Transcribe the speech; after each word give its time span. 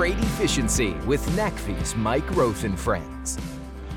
freight 0.00 0.16
efficiency 0.20 0.92
with 1.04 1.20
NACFE's 1.36 1.94
Mike 1.94 2.26
Roeth 2.28 2.64
and 2.64 2.80
Friends. 2.80 3.36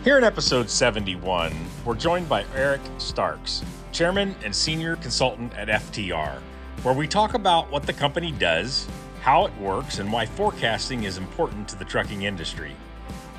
Here 0.03 0.17
in 0.17 0.25
episode 0.25 0.69
71, 0.69 1.55
we're 1.85 1.96
joined 1.96 2.28
by 2.28 2.44
Eric 2.53 2.81
Starks, 2.97 3.63
Chairman 3.94 4.35
and 4.44 4.53
Senior 4.53 4.97
Consultant 4.97 5.53
at 5.53 5.69
FTR, 5.69 6.42
where 6.81 6.94
we 6.94 7.08
talk 7.08 7.35
about 7.35 7.71
what 7.71 7.83
the 7.83 7.94
company 7.94 8.33
does, 8.33 8.85
how 9.21 9.46
it 9.46 9.58
works, 9.58 9.99
and 9.99 10.12
why 10.12 10.26
forecasting 10.26 11.05
is 11.05 11.17
important 11.17 11.69
to 11.69 11.78
the 11.78 11.85
trucking 11.85 12.24
industry. 12.24 12.76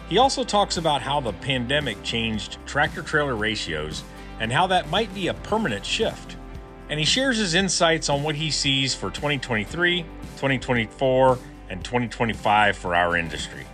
He 0.09 0.17
also 0.17 0.43
talks 0.43 0.79
about 0.79 1.03
how 1.03 1.21
the 1.21 1.35
pandemic 1.35 2.03
changed 2.03 2.57
tractor 2.65 3.03
trailer 3.03 3.37
ratios 3.37 4.03
and 4.41 4.51
how 4.51 4.67
that 4.69 4.89
might 4.89 5.13
be 5.15 5.29
a 5.29 5.35
permanent 5.35 5.85
shift. 5.85 6.39
And 6.89 6.99
he 6.99 7.05
shares 7.05 7.37
his 7.37 7.53
insights 7.53 8.09
on 8.09 8.23
what 8.23 8.37
he 8.37 8.51
sees 8.51 8.95
for 8.95 9.11
2023, 9.11 10.01
2024, 10.37 11.39
and 11.71 11.85
2025 11.85 12.77
for 12.77 12.95
our 12.95 13.17
industry. 13.17 13.65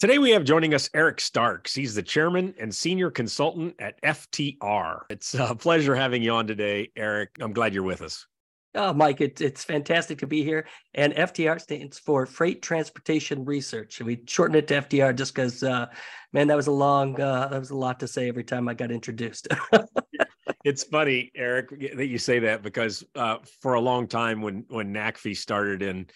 Today 0.00 0.18
we 0.18 0.30
have 0.30 0.44
joining 0.44 0.72
us 0.72 0.88
Eric 0.94 1.20
Starks. 1.20 1.74
He's 1.74 1.94
the 1.94 2.02
chairman 2.02 2.54
and 2.58 2.74
senior 2.74 3.10
consultant 3.10 3.74
at 3.78 4.00
FTR. 4.00 5.02
It's 5.10 5.34
a 5.34 5.54
pleasure 5.54 5.94
having 5.94 6.22
you 6.22 6.32
on 6.32 6.46
today, 6.46 6.90
Eric. 6.96 7.36
I'm 7.38 7.52
glad 7.52 7.74
you're 7.74 7.82
with 7.82 8.00
us. 8.00 8.26
Oh, 8.74 8.94
Mike, 8.94 9.20
it, 9.20 9.40
it's 9.42 9.64
fantastic 9.64 10.18
to 10.20 10.26
be 10.26 10.42
here. 10.42 10.66
And 10.94 11.12
FTR 11.12 11.60
stands 11.60 11.98
for 11.98 12.24
Freight 12.24 12.62
Transportation 12.62 13.44
Research. 13.44 14.00
We 14.00 14.22
shorten 14.26 14.56
it 14.56 14.68
to 14.68 14.80
FTR 14.80 15.14
just 15.14 15.34
because, 15.34 15.62
uh, 15.62 15.86
man, 16.32 16.46
that 16.46 16.56
was 16.56 16.68
a 16.68 16.72
long, 16.72 17.20
uh, 17.20 17.48
that 17.48 17.58
was 17.58 17.70
a 17.70 17.76
lot 17.76 18.00
to 18.00 18.08
say 18.08 18.28
every 18.28 18.44
time 18.44 18.68
I 18.68 18.74
got 18.74 18.92
introduced. 18.92 19.48
it's 20.64 20.84
funny, 20.84 21.30
Eric, 21.34 21.70
that 21.96 22.06
you 22.06 22.18
say 22.18 22.40
that 22.40 22.62
because 22.62 23.04
uh, 23.14 23.38
for 23.60 23.74
a 23.74 23.80
long 23.80 24.06
time 24.06 24.42
when 24.42 24.64
when 24.68 24.92
NACFE 24.92 25.36
started 25.36 25.82
in 25.82 26.06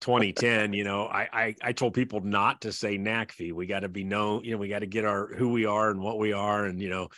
2010, 0.00 0.72
you 0.72 0.82
know, 0.82 1.06
I, 1.06 1.28
I, 1.32 1.54
I 1.62 1.72
told 1.72 1.94
people 1.94 2.20
not 2.20 2.62
to 2.62 2.72
say 2.72 2.98
NACFE. 2.98 3.52
We 3.52 3.66
got 3.66 3.80
to 3.80 3.88
be 3.88 4.02
known, 4.02 4.44
you 4.44 4.52
know, 4.52 4.58
we 4.58 4.68
got 4.68 4.80
to 4.80 4.86
get 4.86 5.04
our 5.04 5.28
who 5.34 5.50
we 5.50 5.66
are 5.66 5.90
and 5.90 6.00
what 6.00 6.18
we 6.18 6.32
are, 6.32 6.64
and 6.64 6.80
you 6.80 6.88
know, 6.88 7.08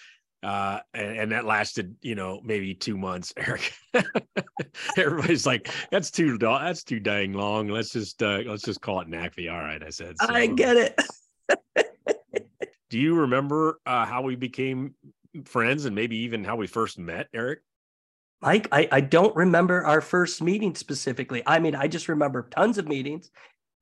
uh, 0.43 0.81
and, 0.93 1.17
and 1.17 1.33
that 1.33 1.47
lasted, 1.47 1.97
you 2.03 2.15
know, 2.15 2.41
maybe 2.45 2.75
two 2.75 2.99
months. 2.99 3.33
Eric, 3.39 3.73
everybody's 4.99 5.47
like, 5.47 5.71
that's 5.91 6.11
too 6.11 6.37
that's 6.37 6.85
too 6.85 7.01
dang 7.01 7.33
long. 7.33 7.69
Let's 7.69 7.91
just 7.91 8.23
uh, 8.23 8.41
let's 8.47 8.63
just 8.63 8.83
call 8.83 9.01
it 9.01 9.09
NACFE. 9.09 9.51
All 9.51 9.61
right, 9.61 9.83
I 9.83 9.91
said. 9.91 10.17
So, 10.21 10.27
I 10.29 10.47
get 10.49 10.77
it. 10.77 11.01
do 12.91 12.99
you 12.99 13.15
remember 13.15 13.81
uh, 13.87 14.05
how 14.05 14.21
we 14.21 14.37
became 14.37 14.95
friends 15.45 15.85
and 15.85 15.95
maybe 15.95 16.17
even 16.19 16.45
how 16.45 16.57
we 16.57 16.67
first 16.67 16.99
met, 16.99 17.29
Eric? 17.35 17.61
Mike, 18.41 18.69
I, 18.73 18.89
I 18.91 19.01
don't 19.01 19.35
remember 19.37 19.85
our 19.85 20.01
first 20.01 20.43
meeting 20.43 20.75
specifically. 20.75 21.43
I 21.47 21.61
mean, 21.61 21.77
I 21.77 21.87
just 21.87 22.09
remember 22.09 22.49
tons 22.51 22.77
of 22.77 22.89
meetings, 22.89 23.31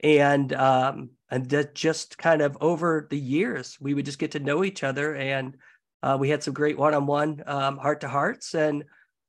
and 0.02 0.52
um, 0.52 1.10
and 1.30 1.48
that 1.48 1.74
just 1.74 2.18
kind 2.18 2.42
of 2.42 2.58
over 2.60 3.06
the 3.08 3.18
years, 3.18 3.78
we 3.80 3.94
would 3.94 4.04
just 4.04 4.18
get 4.18 4.32
to 4.32 4.38
know 4.38 4.62
each 4.62 4.84
other, 4.84 5.16
and 5.16 5.56
uh, 6.02 6.16
we 6.20 6.28
had 6.28 6.42
some 6.42 6.52
great 6.52 6.76
one-on-one 6.76 7.42
um, 7.46 7.78
heart-to-hearts, 7.78 8.54
and 8.54 8.84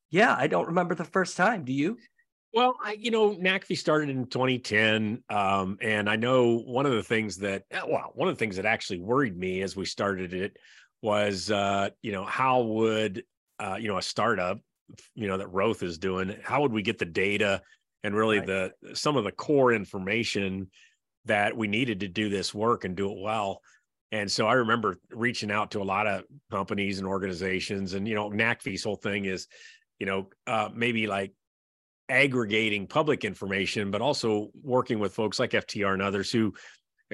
yeah, 0.09 0.35
I 0.37 0.47
don't 0.47 0.67
remember 0.67 0.95
the 0.95 1.05
first 1.05 1.37
time. 1.37 1.63
Do 1.63 1.71
you? 1.71 1.97
Well, 2.53 2.75
I, 2.83 2.97
you 2.99 3.11
know, 3.11 3.33
NACFE 3.33 3.77
started 3.77 4.09
in 4.09 4.25
2010, 4.25 5.23
um, 5.29 5.77
and 5.81 6.09
I 6.09 6.17
know 6.17 6.57
one 6.57 6.85
of 6.85 6.91
the 6.91 7.03
things 7.03 7.37
that, 7.37 7.63
well, 7.71 8.11
one 8.13 8.27
of 8.27 8.35
the 8.35 8.39
things 8.39 8.57
that 8.57 8.65
actually 8.65 8.99
worried 8.99 9.37
me 9.37 9.61
as 9.61 9.77
we 9.77 9.85
started 9.85 10.33
it 10.33 10.57
was, 11.01 11.49
uh, 11.51 11.89
you 12.01 12.11
know, 12.11 12.25
how 12.25 12.61
would, 12.61 13.23
uh, 13.59 13.77
you 13.79 13.87
know, 13.87 13.97
a 13.97 14.01
startup 14.01 14.59
you 15.15 15.27
know 15.27 15.37
that 15.37 15.51
Roth 15.51 15.83
is 15.83 15.97
doing. 15.97 16.35
How 16.43 16.61
would 16.61 16.71
we 16.71 16.81
get 16.81 16.97
the 16.97 17.05
data 17.05 17.61
and 18.03 18.15
really 18.15 18.39
right. 18.39 18.47
the 18.81 18.95
some 18.95 19.17
of 19.17 19.23
the 19.23 19.31
core 19.31 19.73
information 19.73 20.69
that 21.25 21.55
we 21.55 21.67
needed 21.67 21.99
to 22.01 22.07
do 22.07 22.29
this 22.29 22.53
work 22.53 22.83
and 22.83 22.95
do 22.95 23.11
it 23.11 23.17
well? 23.19 23.61
And 24.11 24.29
so 24.29 24.45
I 24.45 24.53
remember 24.53 24.97
reaching 25.09 25.51
out 25.51 25.71
to 25.71 25.81
a 25.81 25.83
lot 25.83 26.07
of 26.07 26.23
companies 26.49 26.99
and 26.99 27.07
organizations, 27.07 27.93
and 27.93 28.07
you 28.07 28.15
know, 28.15 28.29
NACFE's 28.29 28.83
whole 28.83 28.95
thing 28.95 29.25
is, 29.25 29.47
you 29.99 30.05
know, 30.05 30.29
uh, 30.47 30.69
maybe 30.73 31.07
like 31.07 31.33
aggregating 32.09 32.87
public 32.87 33.23
information, 33.23 33.89
but 33.89 34.01
also 34.01 34.49
working 34.63 34.99
with 34.99 35.13
folks 35.13 35.39
like 35.39 35.51
FTR 35.51 35.93
and 35.93 36.01
others 36.01 36.29
who 36.29 36.53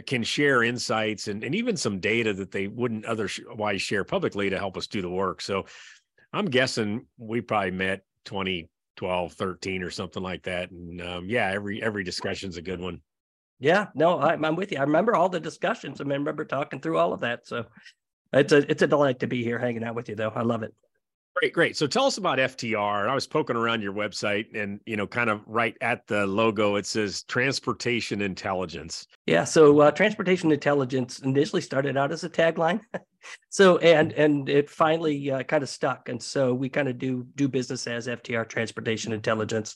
can 0.06 0.24
share 0.24 0.64
insights 0.64 1.28
and, 1.28 1.44
and 1.44 1.56
even 1.56 1.76
some 1.76 2.00
data 2.00 2.34
that 2.34 2.52
they 2.52 2.68
wouldn't 2.68 3.06
otherwise 3.06 3.82
share 3.82 4.04
publicly 4.04 4.50
to 4.50 4.58
help 4.58 4.78
us 4.78 4.88
do 4.88 5.02
the 5.02 5.10
work. 5.10 5.42
So 5.42 5.66
I'm 6.34 6.46
guessing 6.46 7.06
we 7.18 7.42
probably 7.42 7.72
met 7.72 8.04
2012, 8.26 9.34
13 9.34 9.84
or 9.84 9.90
something 9.90 10.22
like 10.22 10.44
that. 10.44 10.70
And 10.72 11.02
um, 11.02 11.30
yeah, 11.30 11.50
every 11.52 11.82
every 11.82 12.04
discussion's 12.04 12.58
a 12.58 12.62
good 12.62 12.80
one. 12.80 13.02
Yeah, 13.60 13.88
no, 13.96 14.20
I, 14.20 14.34
I'm 14.34 14.56
with 14.56 14.72
you. 14.72 14.78
I 14.78 14.82
remember 14.82 15.16
all 15.16 15.30
the 15.30 15.40
discussions. 15.40 16.00
I 16.00 16.04
remember 16.04 16.46
talking 16.46 16.80
through 16.80 17.00
all 17.00 17.14
of 17.14 17.22
that. 17.22 17.48
So 17.48 17.66
it's 18.34 18.54
a 18.54 18.70
it's 18.70 18.84
a 18.84 18.88
delight 18.88 19.20
to 19.20 19.28
be 19.28 19.44
here 19.44 19.58
hanging 19.58 19.84
out 19.84 19.96
with 19.96 20.10
you, 20.10 20.16
though. 20.16 20.32
I 20.36 20.44
love 20.44 20.64
it. 20.64 20.74
Great, 21.40 21.54
great. 21.54 21.78
So 21.78 21.86
tell 21.86 22.06
us 22.06 22.18
about 22.18 22.40
FTR. 22.40 23.08
I 23.08 23.14
was 23.14 23.28
poking 23.28 23.56
around 23.56 23.84
your 23.84 23.94
website 23.94 24.60
and, 24.60 24.80
you 24.88 24.98
know, 24.98 25.06
kind 25.06 25.30
of 25.30 25.42
right 25.46 25.78
at 25.82 26.08
the 26.08 26.26
logo, 26.26 26.78
it 26.78 26.88
says 26.88 27.22
transportation 27.24 28.24
intelligence. 28.24 29.06
Yeah. 29.28 29.44
So 29.44 29.82
uh, 29.82 29.92
transportation 29.92 30.52
intelligence 30.52 31.20
initially 31.20 31.62
started 31.62 31.96
out 31.96 32.12
as 32.12 32.24
a 32.24 32.30
tagline. 32.30 32.80
so, 33.50 33.78
and, 33.78 34.14
and 34.14 34.50
it 34.50 34.68
finally 34.68 35.30
uh, 35.30 35.44
kind 35.44 35.62
of 35.62 35.70
stuck. 35.70 36.10
And 36.10 36.22
so 36.22 36.56
we 36.56 36.70
kind 36.70 36.88
of 36.88 36.98
do, 36.98 37.28
do 37.36 37.48
business 37.48 37.86
as 37.86 38.08
FTR 38.08 38.50
transportation 38.50 39.14
intelligence. 39.14 39.76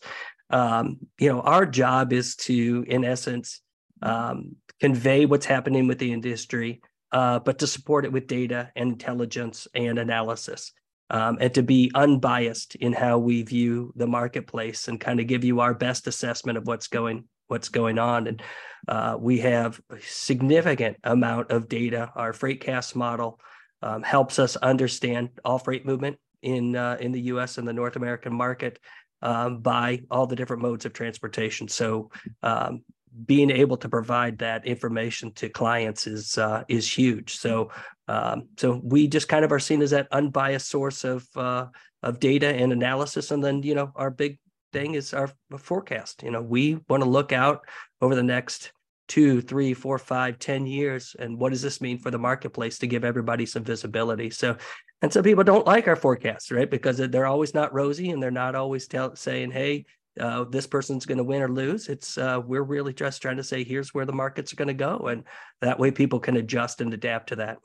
Um, 0.50 0.98
you 1.20 1.30
know, 1.30 1.42
our 1.42 1.68
job 1.68 2.12
is 2.12 2.36
to, 2.38 2.84
in 2.88 3.06
essence, 3.06 3.62
um, 4.02 4.56
convey 4.80 5.28
what's 5.28 5.46
happening 5.46 5.86
with 5.86 6.00
the 6.00 6.12
industry, 6.12 6.82
uh, 7.12 7.38
but 7.38 7.60
to 7.60 7.68
support 7.68 8.04
it 8.04 8.12
with 8.12 8.26
data 8.26 8.72
and 8.76 8.94
intelligence 8.94 9.68
and 9.76 10.00
analysis 10.00 10.74
um, 11.12 11.38
and 11.42 11.54
to 11.54 11.62
be 11.62 11.92
unbiased 11.94 12.76
in 12.76 12.94
how 12.94 13.20
we 13.20 13.44
view 13.44 13.94
the 13.98 14.08
marketplace 14.08 14.88
and 14.88 15.00
kind 15.00 15.20
of 15.20 15.28
give 15.28 15.44
you 15.44 15.60
our 15.60 15.74
best 15.74 16.08
assessment 16.08 16.58
of 16.58 16.66
what's 16.66 16.88
going 16.88 17.26
what's 17.48 17.68
going 17.68 18.00
on. 18.00 18.28
And 18.28 18.42
uh, 18.88 19.18
we 19.20 19.40
have 19.40 19.80
a 19.90 20.00
significant 20.00 20.98
amount 21.04 21.52
of 21.52 21.68
data. 21.68 22.10
Our 22.16 22.32
FreightCast 22.32 22.96
model 22.96 23.42
um, 23.82 24.04
helps 24.04 24.40
us 24.40 24.56
understand 24.56 25.30
all 25.44 25.60
freight 25.60 25.86
movement 25.86 26.18
in 26.42 26.78
uh, 26.78 26.98
in 27.00 27.12
the 27.12 27.22
U.S. 27.24 27.58
and 27.58 27.68
the 27.68 27.74
North 27.74 27.98
American 27.98 28.34
market 28.34 28.80
um, 29.22 29.60
by 29.60 30.02
all 30.10 30.28
the 30.28 30.36
different 30.36 30.62
modes 30.62 30.86
of 30.86 30.94
transportation. 30.94 31.68
So 31.68 32.10
um, 32.42 32.84
being 33.26 33.50
able 33.52 33.78
to 33.78 33.90
provide 33.90 34.38
that 34.40 34.66
information 34.66 35.32
to 35.34 35.50
clients 35.50 36.08
is 36.08 36.38
uh, 36.38 36.64
is 36.68 36.90
huge. 36.90 37.38
So 37.38 37.72
um, 38.08 38.48
so 38.58 38.82
we 38.84 39.08
just 39.08 39.28
kind 39.28 39.46
of 39.46 39.52
are 39.52 39.60
seen 39.60 39.82
as 39.82 39.92
that 39.92 40.08
unbiased 40.12 40.70
source 40.70 41.04
of 41.04 41.28
uh, 41.36 41.68
of 42.04 42.20
data 42.20 42.48
and 42.48 42.72
analysis, 42.72 43.32
and 43.32 43.44
then 43.44 43.64
you 43.64 43.76
know 43.76 43.92
our 43.96 44.10
big 44.10 44.40
thing 44.74 44.96
is 44.96 45.14
our 45.14 45.32
forecast. 45.58 46.24
You 46.24 46.32
know 46.32 46.42
we 46.42 46.80
want 46.90 47.04
to 47.04 47.10
look 47.10 47.32
out 47.32 47.66
over 48.02 48.16
the 48.16 48.24
next 48.24 48.72
two, 49.08 49.42
three, 49.42 49.74
four, 49.74 49.98
five, 49.98 50.40
ten 50.40 50.66
years, 50.66 51.16
and 51.20 51.38
what 51.38 51.52
does 51.52 51.62
this 51.62 51.82
mean 51.82 51.98
for 51.98 52.12
the 52.12 52.20
marketplace 52.20 52.80
to 52.80 52.88
give 52.88 53.04
everybody 53.04 53.46
some 53.46 53.64
visibility? 53.64 54.30
So 54.30 54.56
and 55.02 55.12
some 55.12 55.24
people 55.24 55.44
don't 55.44 55.66
like 55.66 55.88
our 55.88 55.96
forecasts, 55.96 56.52
right? 56.52 56.70
Because 56.70 56.98
they're 56.98 57.26
always 57.26 57.54
not 57.54 57.74
rosy 57.74 58.12
and 58.12 58.22
they're 58.22 58.30
not 58.32 58.56
always 58.56 58.88
tell, 58.88 59.16
saying, 59.16 59.52
hey, 59.52 59.86
uh, 60.20 60.44
this 60.46 60.68
person's 60.68 61.06
going 61.06 61.18
to 61.18 61.24
win 61.24 61.42
or 61.42 61.50
lose. 61.50 61.88
It's 61.88 62.18
uh, 62.18 62.42
we're 62.46 62.64
really 62.64 62.94
just 62.94 63.22
trying 63.22 63.38
to 63.38 63.44
say 63.44 63.64
here's 63.64 63.94
where 63.94 64.06
the 64.06 64.14
markets 64.14 64.52
are 64.52 64.58
going 64.58 64.68
to 64.68 64.74
go, 64.74 65.08
and 65.08 65.24
that 65.62 65.80
way 65.80 65.92
people 65.92 66.20
can 66.20 66.38
adjust 66.38 66.82
and 66.82 66.94
adapt 66.94 67.30
to 67.30 67.38
that. 67.38 67.60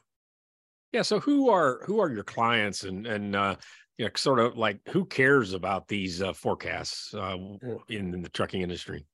Yeah. 0.93 1.03
So 1.03 1.21
who 1.21 1.51
are 1.51 1.81
who 1.84 2.01
are 2.01 2.11
your 2.11 2.25
clients 2.25 2.84
and 2.84 3.07
and 3.07 3.34
uh, 3.34 3.57
you 3.99 4.05
know 4.05 4.11
sort 4.17 4.39
of 4.39 4.57
like 4.57 4.81
who 4.89 5.05
cares 5.05 5.53
about 5.53 5.89
these 5.89 6.23
uh, 6.23 6.33
forecasts 6.33 7.12
uh, 7.15 7.37
in, 7.89 8.15
in 8.15 8.22
the 8.22 8.28
trucking 8.28 8.63
industry? 8.63 9.04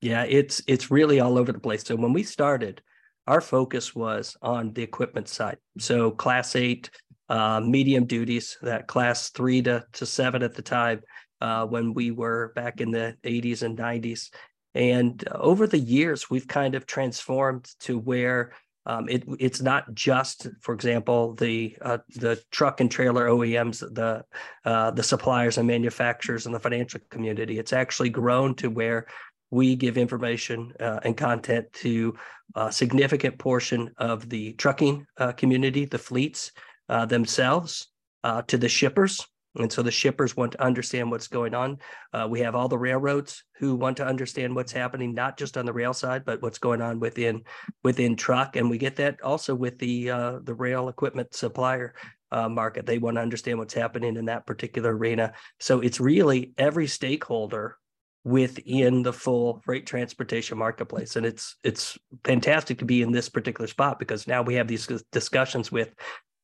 Yeah, 0.00 0.24
it's 0.24 0.62
it's 0.66 0.90
really 0.90 1.20
all 1.20 1.38
over 1.38 1.52
the 1.52 1.60
place. 1.60 1.84
So 1.84 1.96
when 1.96 2.12
we 2.12 2.22
started, 2.22 2.80
our 3.26 3.40
focus 3.40 3.94
was 3.94 4.36
on 4.40 4.72
the 4.72 4.82
equipment 4.82 5.28
side. 5.28 5.58
So 5.78 6.10
class 6.10 6.56
eight, 6.56 6.90
uh, 7.28 7.60
medium 7.60 8.06
duties, 8.06 8.56
that 8.62 8.86
class 8.86 9.28
three 9.30 9.60
to, 9.62 9.84
to 9.92 10.06
seven 10.06 10.42
at 10.42 10.54
the 10.54 10.62
time, 10.62 11.02
uh, 11.40 11.66
when 11.66 11.94
we 11.94 12.10
were 12.10 12.52
back 12.54 12.80
in 12.80 12.90
the 12.90 13.16
80s 13.24 13.62
and 13.62 13.78
90s. 13.78 14.30
And 14.74 15.26
over 15.32 15.66
the 15.66 15.78
years, 15.78 16.30
we've 16.30 16.46
kind 16.46 16.74
of 16.74 16.86
transformed 16.86 17.70
to 17.80 17.98
where 17.98 18.52
um, 18.86 19.08
it, 19.08 19.24
it's 19.38 19.60
not 19.60 19.92
just, 19.92 20.46
for 20.62 20.74
example, 20.74 21.34
the 21.34 21.76
uh, 21.82 21.98
the 22.16 22.40
truck 22.50 22.80
and 22.80 22.90
trailer 22.90 23.26
OEMs, 23.26 23.80
the 23.80 24.24
uh, 24.64 24.90
the 24.92 25.02
suppliers 25.02 25.58
and 25.58 25.66
manufacturers 25.66 26.46
and 26.46 26.54
the 26.54 26.60
financial 26.60 27.00
community. 27.10 27.58
It's 27.58 27.74
actually 27.74 28.08
grown 28.08 28.54
to 28.56 28.70
where 28.70 29.06
we 29.50 29.76
give 29.76 29.98
information 29.98 30.72
uh, 30.80 31.00
and 31.02 31.16
content 31.16 31.70
to 31.72 32.16
a 32.54 32.72
significant 32.72 33.38
portion 33.38 33.90
of 33.98 34.28
the 34.28 34.52
trucking 34.54 35.06
uh, 35.18 35.32
community, 35.32 35.84
the 35.84 35.98
fleets 35.98 36.52
uh, 36.88 37.04
themselves, 37.04 37.88
uh, 38.24 38.42
to 38.42 38.56
the 38.56 38.68
shippers, 38.68 39.26
And 39.56 39.72
so 39.72 39.82
the 39.82 39.90
shippers 39.90 40.36
want 40.36 40.52
to 40.52 40.62
understand 40.62 41.10
what's 41.10 41.28
going 41.28 41.54
on. 41.54 41.78
Uh, 42.12 42.28
we 42.30 42.40
have 42.40 42.54
all 42.54 42.68
the 42.68 42.78
railroads 42.78 43.44
who 43.58 43.74
want 43.74 43.96
to 43.96 44.06
understand 44.06 44.54
what's 44.54 44.72
happening, 44.72 45.14
not 45.14 45.38
just 45.38 45.56
on 45.56 45.66
the 45.66 45.72
rail 45.72 45.94
side, 45.94 46.24
but 46.24 46.42
what's 46.42 46.58
going 46.58 46.82
on 46.82 47.00
within 47.00 47.42
within 47.82 48.14
truck. 48.14 48.56
And 48.56 48.70
we 48.70 48.78
get 48.78 48.96
that 48.96 49.20
also 49.22 49.54
with 49.54 49.78
the 49.78 50.10
uh, 50.10 50.38
the 50.42 50.54
rail 50.54 50.88
equipment 50.88 51.34
supplier 51.34 51.94
uh, 52.30 52.48
market. 52.48 52.86
They 52.86 52.98
want 52.98 53.16
to 53.16 53.22
understand 53.22 53.58
what's 53.58 53.74
happening 53.74 54.16
in 54.16 54.26
that 54.26 54.46
particular 54.46 54.96
arena. 54.96 55.32
So 55.60 55.80
it's 55.80 56.00
really 56.00 56.52
every 56.58 56.86
stakeholder 56.86 57.78
within 58.24 59.02
the 59.02 59.12
full 59.12 59.60
freight 59.64 59.86
transportation 59.86 60.58
marketplace 60.58 61.16
and 61.16 61.24
it's 61.24 61.56
it's 61.62 61.96
fantastic 62.24 62.78
to 62.78 62.84
be 62.84 63.00
in 63.00 63.12
this 63.12 63.28
particular 63.28 63.66
spot 63.66 63.98
because 63.98 64.26
now 64.26 64.42
we 64.42 64.54
have 64.54 64.68
these 64.68 64.86
discussions 65.12 65.72
with 65.72 65.94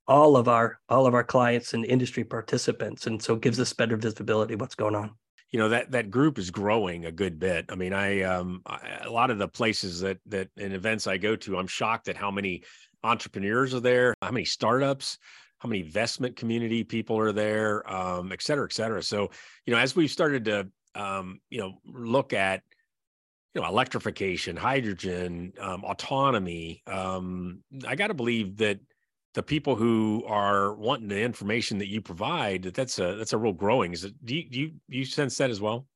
all 0.06 0.36
of 0.36 0.48
our 0.48 0.78
all 0.88 1.06
of 1.06 1.14
our 1.14 1.24
clients 1.24 1.74
and 1.74 1.84
industry 1.84 2.24
participants 2.24 3.06
and 3.06 3.22
so 3.22 3.34
it 3.34 3.40
gives 3.40 3.58
us 3.58 3.72
better 3.72 3.96
visibility 3.96 4.54
what's 4.54 4.74
going 4.74 4.94
on. 4.94 5.10
You 5.50 5.58
know 5.60 5.68
that 5.70 5.92
that 5.92 6.10
group 6.10 6.38
is 6.38 6.50
growing 6.50 7.06
a 7.06 7.12
good 7.12 7.38
bit. 7.38 7.66
I 7.68 7.74
mean 7.74 7.92
i 7.92 8.22
um 8.22 8.62
I, 8.66 9.00
a 9.04 9.10
lot 9.10 9.30
of 9.30 9.38
the 9.38 9.48
places 9.48 10.00
that 10.00 10.18
that 10.26 10.48
in 10.56 10.72
events 10.72 11.06
i 11.06 11.16
go 11.16 11.36
to 11.36 11.58
i'm 11.58 11.66
shocked 11.66 12.08
at 12.08 12.16
how 12.16 12.30
many 12.30 12.64
entrepreneurs 13.02 13.74
are 13.74 13.80
there 13.80 14.14
how 14.20 14.30
many 14.30 14.44
startups 14.44 15.18
how 15.58 15.68
many 15.68 15.80
investment 15.80 16.36
community 16.36 16.84
people 16.84 17.18
are 17.18 17.32
there 17.32 17.90
um 17.90 18.32
et 18.32 18.42
cetera 18.42 18.64
et 18.64 18.72
cetera. 18.72 19.02
So 19.02 19.30
you 19.64 19.72
know 19.72 19.78
as 19.78 19.96
we've 19.96 20.10
started 20.10 20.44
to 20.46 20.68
um 20.94 21.40
you 21.50 21.60
know 21.60 21.78
look 21.86 22.32
at 22.32 22.62
you 23.54 23.60
know 23.62 23.68
electrification 23.68 24.56
hydrogen 24.56 25.52
um, 25.60 25.84
autonomy 25.84 26.82
um 26.86 27.62
i 27.86 27.94
got 27.94 28.08
to 28.08 28.14
believe 28.14 28.56
that 28.58 28.80
the 29.34 29.42
people 29.42 29.76
who 29.76 30.25
are 30.26 30.75
wanting 30.75 31.08
the 31.08 31.20
information 31.20 31.78
that 31.78 31.88
you 31.88 32.00
provide 32.00 32.62
that 32.62 32.75
that's 32.75 32.98
a 32.98 33.14
that's 33.16 33.32
a 33.32 33.38
real 33.38 33.52
growing 33.52 33.92
is 33.92 34.04
it 34.04 34.14
do 34.25 34.36
you 34.36 34.48
do 34.48 34.60
you, 34.60 34.72
you 34.88 35.04
sense 35.04 35.36
that 35.36 35.50
as 35.50 35.60
well 35.60 35.86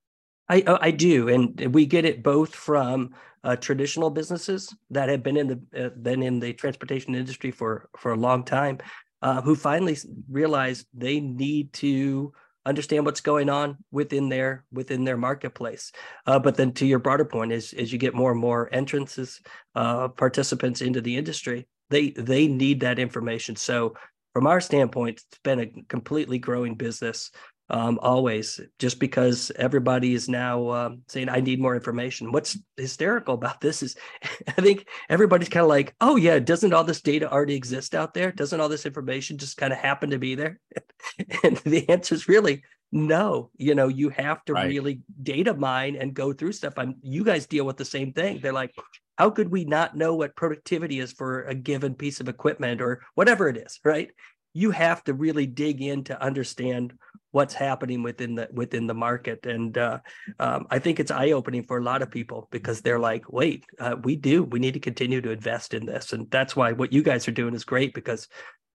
I, 0.48 0.62
uh, 0.62 0.78
I 0.80 0.90
do, 0.92 1.28
and 1.28 1.74
we 1.74 1.84
get 1.84 2.04
it 2.04 2.22
both 2.22 2.54
from 2.54 3.14
uh, 3.44 3.56
traditional 3.56 4.10
businesses 4.10 4.74
that 4.90 5.08
have 5.08 5.22
been 5.22 5.36
in 5.36 5.46
the 5.46 5.84
uh, 5.84 5.88
been 5.90 6.22
in 6.22 6.40
the 6.40 6.52
transportation 6.54 7.14
industry 7.14 7.50
for 7.50 7.88
for 7.98 8.12
a 8.12 8.16
long 8.16 8.44
time, 8.44 8.78
uh, 9.22 9.42
who 9.42 9.54
finally 9.54 9.96
realize 10.30 10.86
they 10.94 11.20
need 11.20 11.72
to 11.74 12.32
understand 12.64 13.04
what's 13.04 13.20
going 13.20 13.48
on 13.48 13.76
within 13.90 14.28
their 14.28 14.64
within 14.72 15.04
their 15.04 15.16
marketplace. 15.16 15.92
Uh, 16.26 16.38
but 16.38 16.56
then, 16.56 16.72
to 16.72 16.86
your 16.86 16.98
broader 16.98 17.24
point, 17.26 17.52
is 17.52 17.74
as 17.74 17.92
you 17.92 17.98
get 17.98 18.14
more 18.14 18.32
and 18.32 18.40
more 18.40 18.68
entrances, 18.72 19.40
uh, 19.74 20.08
participants 20.08 20.80
into 20.80 21.02
the 21.02 21.16
industry, 21.16 21.68
they 21.90 22.10
they 22.10 22.46
need 22.46 22.80
that 22.80 22.98
information. 22.98 23.56
So 23.56 23.94
from 24.34 24.46
our 24.46 24.60
standpoint, 24.60 25.22
it's 25.30 25.40
been 25.42 25.60
a 25.60 25.66
completely 25.88 26.38
growing 26.38 26.74
business. 26.74 27.30
Um, 27.70 27.98
always, 28.00 28.60
just 28.78 28.98
because 28.98 29.52
everybody 29.56 30.14
is 30.14 30.26
now 30.26 30.70
um, 30.70 31.02
saying, 31.06 31.28
"I 31.28 31.40
need 31.40 31.60
more 31.60 31.74
information." 31.74 32.32
What's 32.32 32.56
hysterical 32.78 33.34
about 33.34 33.60
this 33.60 33.82
is, 33.82 33.94
I 34.48 34.52
think 34.52 34.86
everybody's 35.10 35.50
kind 35.50 35.64
of 35.64 35.68
like, 35.68 35.94
"Oh 36.00 36.16
yeah, 36.16 36.38
doesn't 36.38 36.72
all 36.72 36.84
this 36.84 37.02
data 37.02 37.30
already 37.30 37.54
exist 37.54 37.94
out 37.94 38.14
there? 38.14 38.32
Doesn't 38.32 38.58
all 38.58 38.70
this 38.70 38.86
information 38.86 39.36
just 39.36 39.58
kind 39.58 39.72
of 39.72 39.78
happen 39.78 40.10
to 40.10 40.18
be 40.18 40.34
there?" 40.34 40.60
and 41.42 41.58
the 41.58 41.86
answer 41.90 42.14
is 42.14 42.26
really 42.26 42.62
no. 42.90 43.50
You 43.56 43.74
know, 43.74 43.88
you 43.88 44.08
have 44.10 44.42
to 44.46 44.54
right. 44.54 44.68
really 44.68 45.02
data 45.22 45.52
mine 45.52 45.96
and 45.96 46.14
go 46.14 46.32
through 46.32 46.52
stuff. 46.52 46.74
I'm, 46.78 46.94
you 47.02 47.22
guys 47.22 47.46
deal 47.46 47.66
with 47.66 47.76
the 47.76 47.84
same 47.84 48.12
thing. 48.12 48.40
They're 48.40 48.52
like, 48.52 48.74
how 49.18 49.28
could 49.28 49.50
we 49.50 49.64
not 49.64 49.96
know 49.96 50.14
what 50.14 50.36
productivity 50.36 51.00
is 51.00 51.12
for 51.12 51.42
a 51.42 51.54
given 51.54 51.94
piece 51.94 52.20
of 52.20 52.28
equipment 52.28 52.80
or 52.80 53.02
whatever 53.16 53.48
it 53.48 53.56
is 53.56 53.80
right? 53.84 54.10
You 54.54 54.70
have 54.70 55.04
to 55.04 55.12
really 55.12 55.46
dig 55.46 55.82
in 55.82 56.04
to 56.04 56.20
understand 56.22 56.94
what's 57.32 57.52
happening 57.52 58.02
within 58.02 58.36
the 58.36 58.48
within 58.52 58.86
the 58.86 58.94
market. 58.94 59.44
And 59.44 59.76
uh, 59.76 59.98
um, 60.38 60.66
i 60.70 60.78
think 60.78 60.98
it's 60.98 61.10
eye-opening 61.10 61.64
for 61.64 61.78
a 61.78 61.82
lot 61.82 62.00
of 62.00 62.10
people 62.10 62.48
because 62.50 62.80
they're 62.80 62.98
like 62.98 63.30
wait 63.30 63.64
uh, 63.80 63.96
we 64.02 64.16
do. 64.16 64.44
We 64.44 64.60
need 64.60 64.74
to 64.74 64.80
continue 64.80 65.20
to 65.20 65.32
invest 65.32 65.74
in 65.74 65.84
this. 65.84 66.12
And 66.12 66.30
that's 66.30 66.56
why 66.56 66.72
what 66.72 66.92
you 66.92 67.02
guys 67.02 67.28
are 67.28 67.32
doing 67.32 67.54
is 67.54 67.64
great 67.64 67.92
because 67.94 68.28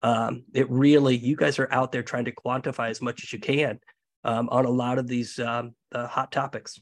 um, 0.01 0.45
it 0.53 0.69
really 0.69 1.17
you 1.17 1.35
guys 1.35 1.59
are 1.59 1.71
out 1.71 1.91
there 1.91 2.03
trying 2.03 2.25
to 2.25 2.31
quantify 2.31 2.89
as 2.89 3.01
much 3.01 3.23
as 3.23 3.33
you 3.33 3.39
can 3.39 3.79
um, 4.23 4.47
on 4.49 4.65
a 4.65 4.69
lot 4.69 4.97
of 4.97 5.07
these 5.07 5.37
uh, 5.37 5.63
hot 5.93 6.31
topics 6.31 6.79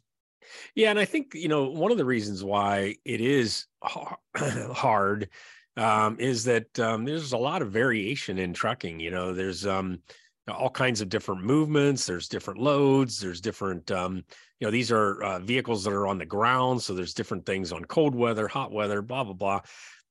yeah, 0.76 0.90
and 0.90 1.00
I 1.00 1.06
think 1.06 1.34
you 1.34 1.48
know 1.48 1.70
one 1.70 1.92
of 1.92 1.98
the 1.98 2.06
reasons 2.06 2.44
why 2.44 2.96
it 3.06 3.22
is 3.22 3.66
hard 4.36 5.30
um, 5.76 6.18
is 6.20 6.44
that 6.46 6.80
um, 6.80 7.06
there's 7.06 7.34
a 7.34 7.38
lot 7.38 7.62
of 7.62 7.72
variation 7.72 8.38
in 8.38 8.54
trucking. 8.54 9.00
You 9.00 9.12
know, 9.12 9.34
there's 9.34 9.66
um, 9.66 10.00
all 10.48 10.70
kinds 10.70 11.02
of 11.02 11.10
different 11.10 11.44
movements. 11.44 12.06
There's 12.06 12.28
different 12.28 12.60
loads. 12.60 13.20
There's 13.20 13.42
different. 13.42 13.92
Um, 13.92 14.24
you 14.60 14.66
know, 14.68 14.72
these 14.72 14.92
are 14.92 15.22
uh, 15.22 15.40
vehicles 15.40 15.84
that 15.84 15.94
are 15.94 16.08
on 16.08 16.18
the 16.18 16.26
ground, 16.26 16.82
so 16.82 16.94
there's 16.94 17.14
different 17.14 17.46
things 17.46 17.72
on 17.72 17.86
cold 17.86 18.16
weather, 18.16 18.48
hot 18.48 18.72
weather, 18.72 19.02
blah 19.02 19.24
blah 19.24 19.34
blah, 19.34 19.62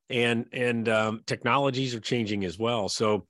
and 0.08 0.46
and 0.52 0.88
um, 0.88 1.20
technologies 1.26 1.94
are 1.94 2.00
changing 2.00 2.44
as 2.44 2.58
well. 2.58 2.88
So 2.88 3.26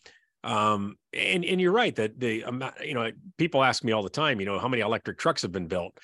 um 0.47 0.97
and 1.13 1.45
and 1.45 1.61
you're 1.61 1.73
right 1.73 1.97
that 1.97 2.19
the 2.21 2.45
you 2.85 2.95
know 2.95 3.11
people 3.37 3.65
ask 3.65 3.83
me 3.83 3.93
all 3.93 4.03
the 4.03 4.09
time 4.09 4.39
you 4.39 4.47
know 4.47 4.59
how 4.59 4.69
many 4.69 4.81
electric 4.81 5.19
trucks 5.19 5.43
have 5.43 5.51
been 5.51 5.67
built 5.67 5.99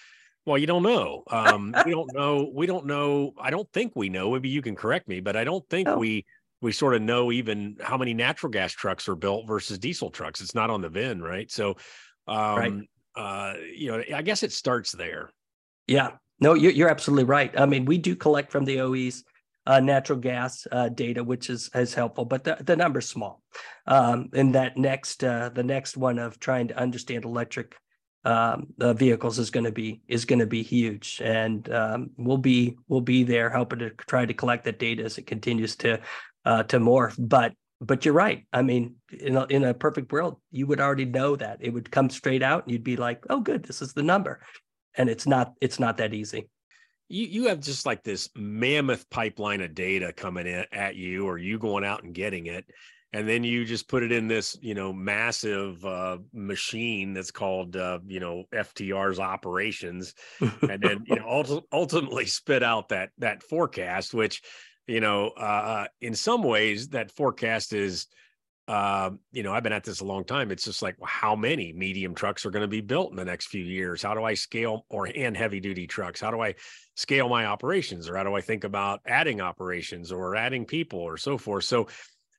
well, 0.44 0.58
you 0.58 0.66
don't 0.66 0.82
know. 0.82 1.22
Um, 1.30 1.74
we 1.84 1.92
don't 1.92 2.12
know. 2.12 2.50
We 2.52 2.66
don't 2.66 2.86
know. 2.86 3.32
I 3.40 3.50
don't 3.50 3.70
think 3.72 3.92
we 3.94 4.08
know. 4.08 4.32
Maybe 4.32 4.48
you 4.48 4.62
can 4.62 4.74
correct 4.74 5.08
me, 5.08 5.20
but 5.20 5.36
I 5.36 5.44
don't 5.44 5.68
think 5.68 5.88
oh. 5.88 5.98
we 5.98 6.24
we 6.60 6.72
sort 6.72 6.94
of 6.94 7.02
know 7.02 7.32
even 7.32 7.76
how 7.80 7.96
many 7.96 8.14
natural 8.14 8.50
gas 8.50 8.72
trucks 8.72 9.08
are 9.08 9.16
built 9.16 9.46
versus 9.46 9.78
diesel 9.78 10.10
trucks. 10.10 10.40
It's 10.40 10.54
not 10.54 10.70
on 10.70 10.80
the 10.80 10.88
VIN, 10.88 11.20
right? 11.20 11.50
So, 11.50 11.76
um, 12.28 12.56
right. 12.56 12.72
Uh, 13.14 13.54
you 13.74 13.90
know, 13.90 14.02
I 14.14 14.22
guess 14.22 14.42
it 14.42 14.52
starts 14.52 14.92
there. 14.92 15.30
Yeah. 15.86 16.12
No, 16.40 16.54
you're, 16.54 16.72
you're 16.72 16.88
absolutely 16.88 17.24
right. 17.24 17.52
I 17.58 17.66
mean, 17.66 17.84
we 17.84 17.98
do 17.98 18.16
collect 18.16 18.50
from 18.50 18.64
the 18.64 18.80
OEs 18.80 19.24
uh, 19.66 19.80
natural 19.80 20.18
gas 20.18 20.66
uh, 20.72 20.88
data, 20.88 21.22
which 21.22 21.50
is 21.50 21.70
is 21.74 21.94
helpful, 21.94 22.24
but 22.24 22.44
the, 22.44 22.56
the 22.60 22.76
number's 22.76 23.08
small. 23.08 23.42
Um, 23.86 24.30
and 24.32 24.54
that 24.54 24.76
next 24.76 25.22
uh, 25.22 25.50
the 25.50 25.62
next 25.62 25.96
one 25.96 26.18
of 26.18 26.40
trying 26.40 26.68
to 26.68 26.78
understand 26.78 27.24
electric 27.24 27.76
um, 28.24 28.68
uh, 28.80 28.92
vehicles 28.92 29.38
is 29.38 29.50
going 29.50 29.64
to 29.64 29.72
be 29.72 30.00
is 30.06 30.24
going 30.24 30.38
to 30.38 30.46
be 30.46 30.62
huge, 30.62 31.20
and 31.24 31.70
um, 31.72 32.10
we'll 32.16 32.38
be 32.38 32.76
we'll 32.88 33.00
be 33.00 33.24
there 33.24 33.50
helping 33.50 33.80
to 33.80 33.90
try 33.90 34.24
to 34.24 34.34
collect 34.34 34.64
that 34.64 34.78
data 34.78 35.02
as 35.02 35.18
it 35.18 35.26
continues 35.26 35.76
to 35.76 36.00
uh, 36.44 36.62
to 36.64 36.78
morph. 36.78 37.16
But 37.18 37.54
but 37.80 38.04
you're 38.04 38.14
right. 38.14 38.46
I 38.52 38.62
mean, 38.62 38.94
in 39.10 39.36
a, 39.36 39.44
in 39.46 39.64
a 39.64 39.74
perfect 39.74 40.12
world, 40.12 40.40
you 40.52 40.68
would 40.68 40.80
already 40.80 41.04
know 41.04 41.34
that 41.34 41.58
it 41.60 41.70
would 41.70 41.90
come 41.90 42.10
straight 42.10 42.42
out, 42.42 42.62
and 42.62 42.72
you'd 42.72 42.84
be 42.84 42.96
like, 42.96 43.24
"Oh, 43.28 43.40
good, 43.40 43.64
this 43.64 43.82
is 43.82 43.92
the 43.92 44.04
number," 44.04 44.40
and 44.94 45.08
it's 45.08 45.26
not 45.26 45.54
it's 45.60 45.80
not 45.80 45.96
that 45.96 46.14
easy. 46.14 46.48
You 47.08 47.26
you 47.26 47.48
have 47.48 47.60
just 47.60 47.86
like 47.86 48.04
this 48.04 48.30
mammoth 48.36 49.10
pipeline 49.10 49.62
of 49.62 49.74
data 49.74 50.12
coming 50.12 50.46
in 50.46 50.64
at 50.70 50.94
you, 50.94 51.26
or 51.26 51.38
you 51.38 51.58
going 51.58 51.84
out 51.84 52.04
and 52.04 52.14
getting 52.14 52.46
it 52.46 52.66
and 53.12 53.28
then 53.28 53.44
you 53.44 53.64
just 53.64 53.88
put 53.88 54.02
it 54.02 54.10
in 54.10 54.26
this 54.26 54.56
you 54.62 54.74
know 54.74 54.92
massive 54.92 55.84
uh, 55.84 56.18
machine 56.32 57.12
that's 57.12 57.30
called 57.30 57.76
uh, 57.76 57.98
you 58.06 58.20
know 58.20 58.44
FTR's 58.54 59.20
operations, 59.20 60.14
and 60.40 60.82
then 60.82 61.04
you 61.06 61.16
know 61.16 61.28
ult- 61.28 61.66
ultimately 61.72 62.26
spit 62.26 62.62
out 62.62 62.88
that 62.88 63.10
that 63.18 63.42
forecast, 63.42 64.14
which 64.14 64.42
you 64.86 65.00
know 65.00 65.28
uh, 65.28 65.86
in 66.00 66.14
some 66.14 66.42
ways 66.42 66.88
that 66.88 67.10
forecast 67.10 67.72
is. 67.72 68.06
Uh, 68.68 69.10
you 69.32 69.42
know, 69.42 69.52
I've 69.52 69.64
been 69.64 69.72
at 69.72 69.82
this 69.82 70.00
a 70.00 70.04
long 70.04 70.24
time. 70.24 70.52
It's 70.52 70.64
just 70.64 70.82
like, 70.82 70.94
well, 70.96 71.10
how 71.10 71.34
many 71.34 71.72
medium 71.72 72.14
trucks 72.14 72.46
are 72.46 72.50
going 72.50 72.62
to 72.62 72.68
be 72.68 72.80
built 72.80 73.10
in 73.10 73.16
the 73.16 73.24
next 73.24 73.48
few 73.48 73.64
years? 73.64 74.02
How 74.02 74.14
do 74.14 74.22
I 74.22 74.34
scale 74.34 74.86
or 74.88 75.08
and 75.14 75.36
heavy 75.36 75.58
duty 75.58 75.88
trucks? 75.88 76.20
How 76.20 76.30
do 76.30 76.40
I 76.40 76.54
scale 76.94 77.28
my 77.28 77.46
operations, 77.46 78.08
or 78.08 78.16
how 78.16 78.22
do 78.22 78.34
I 78.34 78.40
think 78.40 78.62
about 78.62 79.00
adding 79.04 79.40
operations 79.40 80.12
or 80.12 80.36
adding 80.36 80.64
people 80.64 81.00
or 81.00 81.16
so 81.16 81.38
forth? 81.38 81.64
So, 81.64 81.88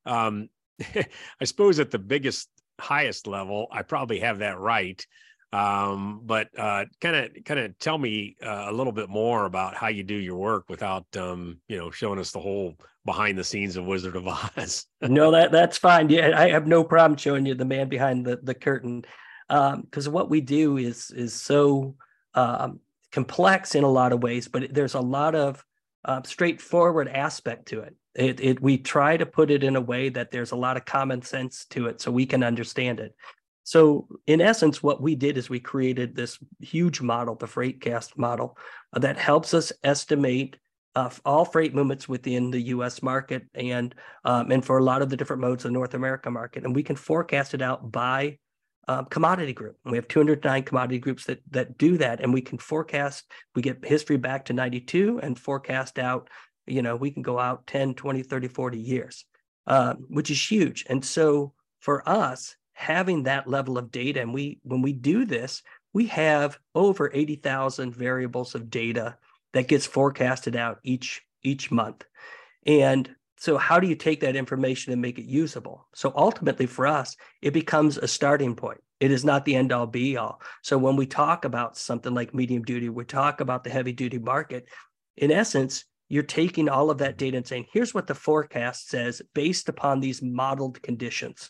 um, 0.05 0.47
I 1.41 1.45
suppose 1.45 1.79
at 1.79 1.91
the 1.91 1.99
biggest, 1.99 2.49
highest 2.79 3.27
level, 3.27 3.67
I 3.71 3.81
probably 3.81 4.19
have 4.19 4.39
that 4.39 4.59
right. 4.59 5.05
Um, 5.53 6.21
but 6.23 6.47
kind 6.55 6.89
of 7.15 7.29
kind 7.45 7.59
of 7.59 7.77
tell 7.77 7.99
me 7.99 8.35
uh, 8.43 8.65
a 8.69 8.73
little 8.73 8.91
bit 8.91 9.07
more 9.07 9.45
about 9.45 9.75
how 9.75 9.87
you 9.87 10.03
do 10.03 10.15
your 10.15 10.37
work 10.37 10.67
without 10.67 11.05
um, 11.15 11.59
you 11.67 11.77
know 11.77 11.91
showing 11.91 12.17
us 12.17 12.31
the 12.31 12.39
whole 12.39 12.73
behind 13.05 13.37
the 13.37 13.43
scenes 13.43 13.77
of 13.77 13.85
Wizard 13.85 14.15
of 14.15 14.27
Oz. 14.27 14.87
no, 15.01 15.29
that 15.29 15.51
that's 15.51 15.77
fine. 15.77 16.09
Yeah, 16.09 16.31
I 16.35 16.49
have 16.49 16.65
no 16.65 16.83
problem 16.83 17.17
showing 17.17 17.45
you 17.45 17.53
the 17.53 17.65
man 17.65 17.87
behind 17.87 18.25
the 18.25 18.39
the 18.41 18.55
curtain 18.55 19.05
because 19.47 20.07
um, 20.07 20.13
what 20.13 20.31
we 20.31 20.41
do 20.41 20.77
is 20.77 21.11
is 21.11 21.39
so 21.39 21.95
um, 22.33 22.79
complex 23.11 23.75
in 23.75 23.83
a 23.83 23.89
lot 23.89 24.11
of 24.11 24.23
ways, 24.23 24.47
but 24.47 24.73
there's 24.73 24.95
a 24.95 24.99
lot 24.99 25.35
of 25.35 25.63
uh, 26.03 26.21
straightforward 26.23 27.07
aspect 27.07 27.67
to 27.67 27.81
it. 27.81 27.95
It, 28.15 28.39
it 28.39 28.61
we 28.61 28.77
try 28.77 29.17
to 29.17 29.25
put 29.25 29.49
it 29.49 29.63
in 29.63 29.75
a 29.75 29.81
way 29.81 30.09
that 30.09 30.31
there's 30.31 30.51
a 30.51 30.55
lot 30.55 30.77
of 30.77 30.85
common 30.85 31.21
sense 31.21 31.65
to 31.71 31.87
it 31.87 32.01
so 32.01 32.11
we 32.11 32.25
can 32.25 32.43
understand 32.43 32.99
it. 32.99 33.15
So 33.63 34.07
in 34.27 34.41
essence, 34.41 34.83
what 34.83 35.01
we 35.01 35.15
did 35.15 35.37
is 35.37 35.49
we 35.49 35.59
created 35.59 36.15
this 36.15 36.37
huge 36.59 37.01
model, 37.01 37.35
the 37.35 37.47
Freightcast 37.47 38.17
model, 38.17 38.57
uh, 38.93 38.99
that 38.99 39.17
helps 39.17 39.53
us 39.53 39.71
estimate 39.83 40.57
uh, 40.95 41.09
all 41.25 41.45
freight 41.45 41.73
movements 41.73 42.07
within 42.07 42.51
the 42.51 42.61
U.S. 42.61 43.01
market 43.01 43.43
and 43.55 43.95
um, 44.25 44.51
and 44.51 44.63
for 44.63 44.77
a 44.77 44.83
lot 44.83 45.01
of 45.01 45.09
the 45.09 45.17
different 45.17 45.41
modes 45.41 45.65
of 45.65 45.69
the 45.69 45.73
North 45.73 45.93
America 45.95 46.29
market, 46.29 46.63
and 46.65 46.75
we 46.75 46.83
can 46.83 46.95
forecast 46.95 47.53
it 47.53 47.61
out 47.61 47.91
by 47.91 48.37
um, 48.87 49.05
commodity 49.05 49.53
group. 49.53 49.77
We 49.85 49.97
have 49.97 50.07
209 50.07 50.63
commodity 50.63 50.99
groups 50.99 51.25
that 51.25 51.41
that 51.51 51.77
do 51.77 51.97
that, 51.97 52.21
and 52.21 52.33
we 52.33 52.41
can 52.41 52.57
forecast. 52.57 53.25
We 53.55 53.61
get 53.61 53.83
history 53.83 54.17
back 54.17 54.45
to 54.45 54.53
92 54.53 55.19
and 55.23 55.39
forecast 55.39 55.97
out. 55.97 56.29
You 56.65 56.81
know, 56.81 56.95
we 56.95 57.11
can 57.11 57.21
go 57.21 57.39
out 57.39 57.67
10, 57.67 57.95
20, 57.95 58.23
30, 58.23 58.47
40 58.47 58.77
years, 58.77 59.25
um, 59.67 60.05
which 60.09 60.31
is 60.31 60.51
huge. 60.51 60.85
And 60.89 61.03
so 61.03 61.53
for 61.79 62.07
us, 62.07 62.55
having 62.73 63.23
that 63.23 63.47
level 63.47 63.77
of 63.77 63.91
data, 63.91 64.21
and 64.21 64.33
we 64.33 64.59
when 64.63 64.81
we 64.81 64.93
do 64.93 65.25
this, 65.25 65.61
we 65.93 66.07
have 66.07 66.57
over 66.73 67.11
80,000 67.13 67.93
variables 67.93 68.55
of 68.55 68.69
data 68.69 69.17
that 69.53 69.67
gets 69.67 69.85
forecasted 69.85 70.55
out 70.55 70.79
each 70.83 71.21
each 71.43 71.71
month. 71.71 72.03
And 72.65 73.13
so 73.37 73.57
how 73.57 73.79
do 73.79 73.87
you 73.87 73.95
take 73.95 74.21
that 74.21 74.37
information 74.37 74.93
and 74.93 75.01
make 75.01 75.19
it 75.19 75.25
usable? 75.25 75.87
So 75.93 76.13
ultimately 76.15 76.65
for 76.65 76.87
us, 76.87 77.17
it 77.41 77.51
becomes 77.51 77.97
a 77.97 78.07
starting 78.07 78.55
point. 78.55 78.79
It 79.01 79.11
is 79.11 79.25
not 79.25 79.43
the 79.43 79.55
end 79.55 79.73
all 79.73 79.85
be 79.85 80.15
all. 80.15 80.41
So 80.61 80.77
when 80.77 80.95
we 80.95 81.05
talk 81.05 81.43
about 81.43 81.77
something 81.77 82.13
like 82.13 82.33
medium 82.33 82.63
duty, 82.63 82.87
we 82.87 83.03
talk 83.03 83.41
about 83.41 83.65
the 83.65 83.69
heavy 83.69 83.91
duty 83.91 84.17
market, 84.17 84.67
in 85.17 85.29
essence, 85.29 85.83
you're 86.13 86.21
taking 86.21 86.69
all 86.69 86.91
of 86.91 86.99
that 86.99 87.17
data 87.17 87.37
and 87.37 87.47
saying, 87.47 87.65
here's 87.73 87.91
what 87.91 88.05
the 88.05 88.13
forecast 88.13 88.87
says 88.87 89.19
based 89.33 89.67
upon 89.67 89.99
these 89.99 90.21
modeled 90.21 90.79
conditions. 90.83 91.49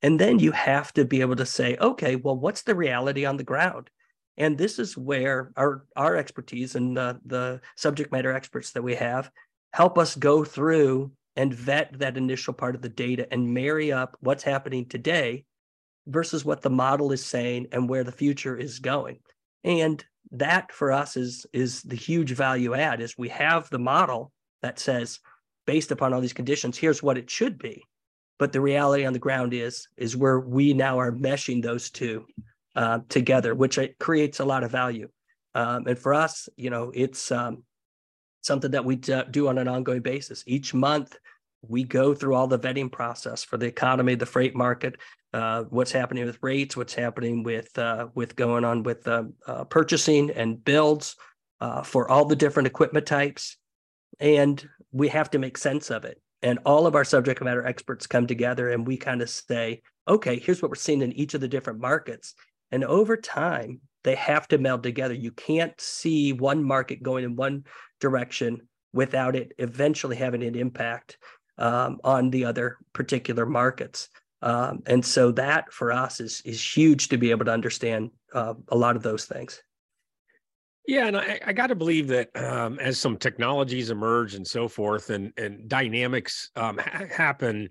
And 0.00 0.18
then 0.18 0.38
you 0.38 0.50
have 0.52 0.94
to 0.94 1.04
be 1.04 1.20
able 1.20 1.36
to 1.36 1.44
say, 1.44 1.76
okay, 1.78 2.16
well, 2.16 2.34
what's 2.34 2.62
the 2.62 2.74
reality 2.74 3.26
on 3.26 3.36
the 3.36 3.44
ground? 3.44 3.90
And 4.38 4.56
this 4.56 4.78
is 4.78 4.96
where 4.96 5.52
our, 5.58 5.84
our 5.94 6.16
expertise 6.16 6.74
and 6.74 6.96
the, 6.96 7.20
the 7.26 7.60
subject 7.76 8.12
matter 8.12 8.32
experts 8.32 8.70
that 8.70 8.82
we 8.82 8.94
have 8.94 9.30
help 9.74 9.98
us 9.98 10.16
go 10.16 10.42
through 10.42 11.12
and 11.36 11.52
vet 11.52 11.98
that 11.98 12.16
initial 12.16 12.54
part 12.54 12.74
of 12.74 12.80
the 12.80 12.88
data 12.88 13.30
and 13.30 13.52
marry 13.52 13.92
up 13.92 14.16
what's 14.20 14.42
happening 14.42 14.86
today 14.88 15.44
versus 16.06 16.46
what 16.46 16.62
the 16.62 16.70
model 16.70 17.12
is 17.12 17.22
saying 17.22 17.66
and 17.72 17.90
where 17.90 18.04
the 18.04 18.10
future 18.10 18.56
is 18.56 18.78
going. 18.78 19.18
And 19.64 20.02
that 20.30 20.72
for 20.72 20.92
us 20.92 21.16
is 21.16 21.46
is 21.52 21.82
the 21.82 21.96
huge 21.96 22.32
value 22.32 22.74
add 22.74 23.00
is 23.00 23.18
we 23.18 23.28
have 23.28 23.68
the 23.70 23.78
model 23.78 24.32
that 24.62 24.78
says 24.78 25.20
based 25.66 25.90
upon 25.90 26.12
all 26.12 26.20
these 26.20 26.32
conditions 26.32 26.78
here's 26.78 27.02
what 27.02 27.18
it 27.18 27.28
should 27.28 27.58
be 27.58 27.82
but 28.38 28.52
the 28.52 28.60
reality 28.60 29.04
on 29.04 29.12
the 29.12 29.18
ground 29.18 29.52
is 29.52 29.88
is 29.96 30.16
where 30.16 30.40
we 30.40 30.72
now 30.72 30.98
are 30.98 31.12
meshing 31.12 31.62
those 31.62 31.90
two 31.90 32.26
uh, 32.76 33.00
together 33.08 33.54
which 33.54 33.78
creates 33.98 34.40
a 34.40 34.44
lot 34.44 34.64
of 34.64 34.70
value 34.70 35.08
um, 35.54 35.86
and 35.86 35.98
for 35.98 36.14
us 36.14 36.48
you 36.56 36.70
know 36.70 36.90
it's 36.94 37.30
um, 37.30 37.62
something 38.42 38.72
that 38.72 38.84
we 38.84 38.96
do 38.96 39.48
on 39.48 39.58
an 39.58 39.68
ongoing 39.68 40.02
basis. 40.02 40.44
Each 40.46 40.74
month, 40.74 41.16
we 41.66 41.84
go 41.84 42.14
through 42.14 42.34
all 42.34 42.46
the 42.46 42.58
vetting 42.58 42.90
process 42.90 43.44
for 43.44 43.56
the 43.56 43.66
economy, 43.66 44.14
the 44.14 44.26
freight 44.26 44.54
market, 44.54 44.96
uh, 45.32 45.64
what's 45.70 45.92
happening 45.92 46.26
with 46.26 46.38
rates, 46.42 46.76
what's 46.76 46.94
happening 46.94 47.42
with 47.42 47.76
uh, 47.78 48.08
with 48.14 48.36
going 48.36 48.64
on 48.64 48.82
with 48.82 49.06
uh, 49.08 49.24
uh 49.46 49.64
purchasing 49.64 50.30
and 50.30 50.64
builds 50.64 51.16
uh, 51.60 51.82
for 51.82 52.10
all 52.10 52.24
the 52.24 52.36
different 52.36 52.66
equipment 52.66 53.06
types, 53.06 53.56
and 54.20 54.68
we 54.90 55.08
have 55.08 55.30
to 55.30 55.38
make 55.38 55.56
sense 55.56 55.90
of 55.90 56.04
it. 56.04 56.20
And 56.42 56.58
all 56.66 56.86
of 56.86 56.96
our 56.96 57.04
subject 57.04 57.40
matter 57.42 57.64
experts 57.64 58.06
come 58.06 58.26
together, 58.26 58.70
and 58.70 58.86
we 58.86 58.96
kind 58.96 59.22
of 59.22 59.30
say, 59.30 59.82
okay, 60.08 60.38
here's 60.38 60.60
what 60.60 60.70
we're 60.70 60.74
seeing 60.74 61.02
in 61.02 61.12
each 61.12 61.34
of 61.34 61.40
the 61.40 61.48
different 61.48 61.78
markets. 61.78 62.34
And 62.72 62.84
over 62.84 63.16
time, 63.16 63.80
they 64.02 64.16
have 64.16 64.48
to 64.48 64.58
meld 64.58 64.82
together. 64.82 65.14
You 65.14 65.30
can't 65.30 65.80
see 65.80 66.32
one 66.32 66.64
market 66.64 67.02
going 67.02 67.24
in 67.24 67.36
one 67.36 67.64
direction 68.00 68.62
without 68.92 69.36
it 69.36 69.52
eventually 69.58 70.16
having 70.16 70.42
an 70.42 70.56
impact 70.56 71.18
um, 71.62 72.00
on 72.02 72.28
the 72.30 72.44
other 72.44 72.76
particular 72.92 73.46
markets. 73.46 74.08
Um, 74.42 74.82
and 74.86 75.04
so 75.04 75.30
that 75.32 75.72
for 75.72 75.92
us 75.92 76.18
is 76.20 76.42
is 76.44 76.60
huge 76.76 77.08
to 77.08 77.16
be 77.16 77.30
able 77.30 77.44
to 77.44 77.52
understand 77.52 78.10
uh, 78.34 78.54
a 78.68 78.76
lot 78.76 78.96
of 78.96 79.02
those 79.02 79.24
things. 79.24 79.62
Yeah, 80.88 81.06
and 81.06 81.16
I, 81.16 81.38
I 81.46 81.52
got 81.52 81.68
to 81.68 81.76
believe 81.76 82.08
that 82.08 82.36
um, 82.36 82.80
as 82.80 82.98
some 82.98 83.16
technologies 83.16 83.90
emerge 83.90 84.34
and 84.34 84.44
so 84.44 84.66
forth, 84.66 85.10
and 85.10 85.32
and 85.36 85.68
dynamics 85.68 86.50
um, 86.56 86.78
ha- 86.78 87.06
happen, 87.08 87.68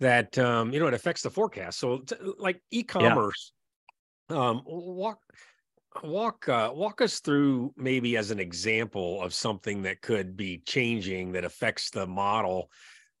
that 0.00 0.38
um, 0.38 0.72
you 0.72 0.80
know 0.80 0.86
it 0.86 0.94
affects 0.94 1.20
the 1.20 1.30
forecast. 1.30 1.78
So, 1.78 1.98
t- 1.98 2.16
like 2.38 2.62
e-commerce, 2.70 3.52
yeah. 4.30 4.36
um, 4.38 4.62
walk 4.64 5.18
walk 6.02 6.48
uh, 6.48 6.70
walk 6.72 7.02
us 7.02 7.20
through 7.20 7.74
maybe 7.76 8.16
as 8.16 8.30
an 8.30 8.40
example 8.40 9.20
of 9.20 9.34
something 9.34 9.82
that 9.82 10.00
could 10.00 10.34
be 10.34 10.62
changing 10.64 11.32
that 11.32 11.44
affects 11.44 11.90
the 11.90 12.06
model 12.06 12.70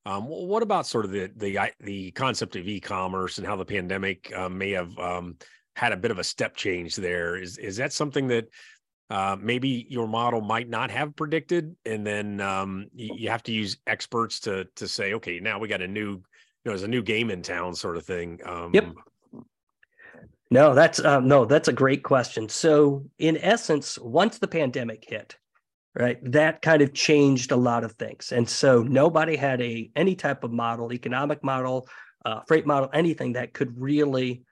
um, 0.06 0.26
what 0.28 0.62
about 0.62 0.86
sort 0.86 1.04
of 1.04 1.10
the 1.10 1.30
the 1.36 1.58
the 1.80 2.10
concept 2.12 2.54
of 2.54 2.66
e-commerce 2.66 3.38
and 3.38 3.46
how 3.46 3.56
the 3.56 3.64
pandemic 3.64 4.32
uh, 4.34 4.48
may 4.48 4.70
have 4.70 4.96
um, 4.98 5.36
had 5.74 5.92
a 5.92 5.96
bit 5.96 6.12
of 6.12 6.18
a 6.18 6.24
step 6.24 6.56
change 6.56 6.94
there? 6.94 7.36
Is 7.36 7.58
is 7.58 7.76
that 7.76 7.92
something 7.92 8.28
that 8.28 8.48
uh, 9.10 9.36
maybe 9.40 9.86
your 9.90 10.06
model 10.06 10.40
might 10.40 10.68
not 10.68 10.92
have 10.92 11.16
predicted? 11.16 11.74
And 11.84 12.06
then 12.06 12.40
um, 12.40 12.86
you, 12.94 13.14
you, 13.16 13.30
have 13.30 13.42
to 13.44 13.52
use 13.52 13.78
experts 13.88 14.38
to 14.40 14.66
to 14.76 14.86
say 14.86 15.14
okay 15.14 15.40
now 15.40 15.58
we 15.58 15.66
got 15.66 15.82
a 15.82 15.88
new 15.88 16.10
you 16.10 16.12
know 16.64 16.72
there's 16.72 16.84
a 16.84 16.88
new 16.88 17.02
game 17.02 17.30
in 17.30 17.42
town 17.42 17.74
sort 17.74 17.96
of 17.96 18.06
thing 18.06 18.40
yep. 18.72 18.84
um, 18.84 18.94
no, 20.50 20.74
that's 20.74 21.04
um, 21.04 21.26
no, 21.26 21.44
that's 21.44 21.66
a 21.68 21.72
great 21.72 22.04
question. 22.04 22.48
So, 22.48 23.04
in 23.18 23.36
essence, 23.38 23.98
once 23.98 24.38
the 24.38 24.46
pandemic 24.46 25.04
hit, 25.08 25.36
right, 26.04 26.18
that 26.32 26.62
kind 26.62 26.82
of 26.82 26.92
changed 26.92 27.52
a 27.52 27.56
lot 27.56 27.84
of 27.84 27.92
things, 27.92 28.32
and 28.32 28.48
so 28.48 28.82
nobody 28.82 29.36
had 29.36 29.60
a 29.62 29.90
any 29.96 30.14
type 30.14 30.44
of 30.44 30.52
model, 30.52 30.92
economic 30.92 31.42
model, 31.42 31.88
uh, 32.24 32.40
freight 32.46 32.66
model, 32.66 32.90
anything 32.92 33.32
that 33.34 33.54
could 33.54 33.80
really 33.80 34.42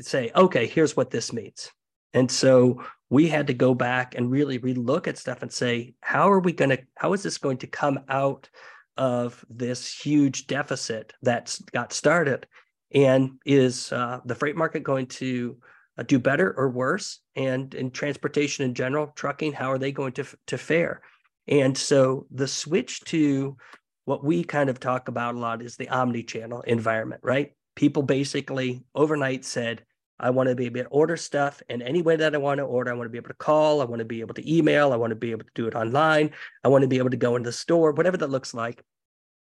say, 0.00 0.30
okay, 0.34 0.66
here's 0.66 0.96
what 0.96 1.10
this 1.10 1.32
means. 1.32 1.70
And 2.14 2.30
so 2.30 2.82
we 3.10 3.28
had 3.28 3.46
to 3.48 3.54
go 3.54 3.74
back 3.74 4.14
and 4.14 4.30
really 4.30 4.58
relook 4.58 5.06
at 5.06 5.18
stuff 5.18 5.42
and 5.42 5.52
say, 5.52 5.94
how 6.00 6.30
are 6.30 6.40
we 6.40 6.52
going 6.52 6.70
to, 6.70 6.78
how 6.96 7.12
is 7.12 7.22
this 7.22 7.38
going 7.38 7.58
to 7.58 7.66
come 7.66 8.00
out 8.08 8.48
of 8.96 9.44
this 9.50 9.92
huge 9.92 10.46
deficit 10.46 11.12
that's 11.22 11.60
got 11.60 11.92
started? 11.92 12.46
And 12.94 13.32
is 13.44 13.92
uh, 13.92 14.20
the 14.24 14.34
freight 14.34 14.56
market 14.56 14.82
going 14.82 15.06
to 15.06 15.58
uh, 15.98 16.04
do 16.04 16.18
better 16.18 16.54
or 16.56 16.70
worse? 16.70 17.20
And 17.36 17.74
in 17.74 17.90
transportation 17.90 18.64
in 18.64 18.74
general, 18.74 19.12
trucking, 19.14 19.52
how 19.52 19.72
are 19.72 19.78
they 19.78 19.92
going 19.92 20.12
to, 20.12 20.24
to 20.46 20.58
fare? 20.58 21.02
And 21.46 21.76
so 21.76 22.26
the 22.30 22.48
switch 22.48 23.00
to 23.06 23.56
what 24.04 24.24
we 24.24 24.44
kind 24.44 24.70
of 24.70 24.80
talk 24.80 25.08
about 25.08 25.34
a 25.34 25.38
lot 25.38 25.62
is 25.62 25.76
the 25.76 25.88
omni-channel 25.88 26.62
environment, 26.62 27.20
right? 27.24 27.52
People 27.74 28.02
basically 28.02 28.84
overnight 28.94 29.44
said, 29.44 29.82
I 30.20 30.30
want 30.30 30.48
to 30.48 30.56
be 30.56 30.66
able 30.66 30.82
to 30.82 30.88
order 30.88 31.16
stuff 31.16 31.62
in 31.68 31.80
any 31.80 32.02
way 32.02 32.16
that 32.16 32.34
I 32.34 32.38
want 32.38 32.58
to 32.58 32.64
order. 32.64 32.90
I 32.90 32.94
want 32.94 33.06
to 33.06 33.10
be 33.10 33.18
able 33.18 33.28
to 33.28 33.34
call. 33.34 33.80
I 33.80 33.84
want 33.84 34.00
to 34.00 34.04
be 34.04 34.20
able 34.20 34.34
to 34.34 34.56
email. 34.56 34.92
I 34.92 34.96
want 34.96 35.10
to 35.10 35.16
be 35.16 35.30
able 35.30 35.44
to 35.44 35.50
do 35.54 35.68
it 35.68 35.74
online. 35.74 36.32
I 36.64 36.68
want 36.68 36.82
to 36.82 36.88
be 36.88 36.98
able 36.98 37.10
to 37.10 37.16
go 37.16 37.36
into 37.36 37.50
the 37.50 37.52
store, 37.52 37.92
whatever 37.92 38.16
that 38.16 38.30
looks 38.30 38.52
like. 38.52 38.82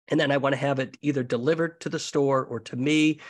And 0.09 0.19
then 0.19 0.31
I 0.31 0.37
want 0.37 0.53
to 0.53 0.59
have 0.59 0.79
it 0.79 0.97
either 1.01 1.23
delivered 1.23 1.79
to 1.81 1.89
the 1.89 1.99
store 1.99 2.45
or 2.45 2.59
to 2.61 2.75
me, 2.75 3.21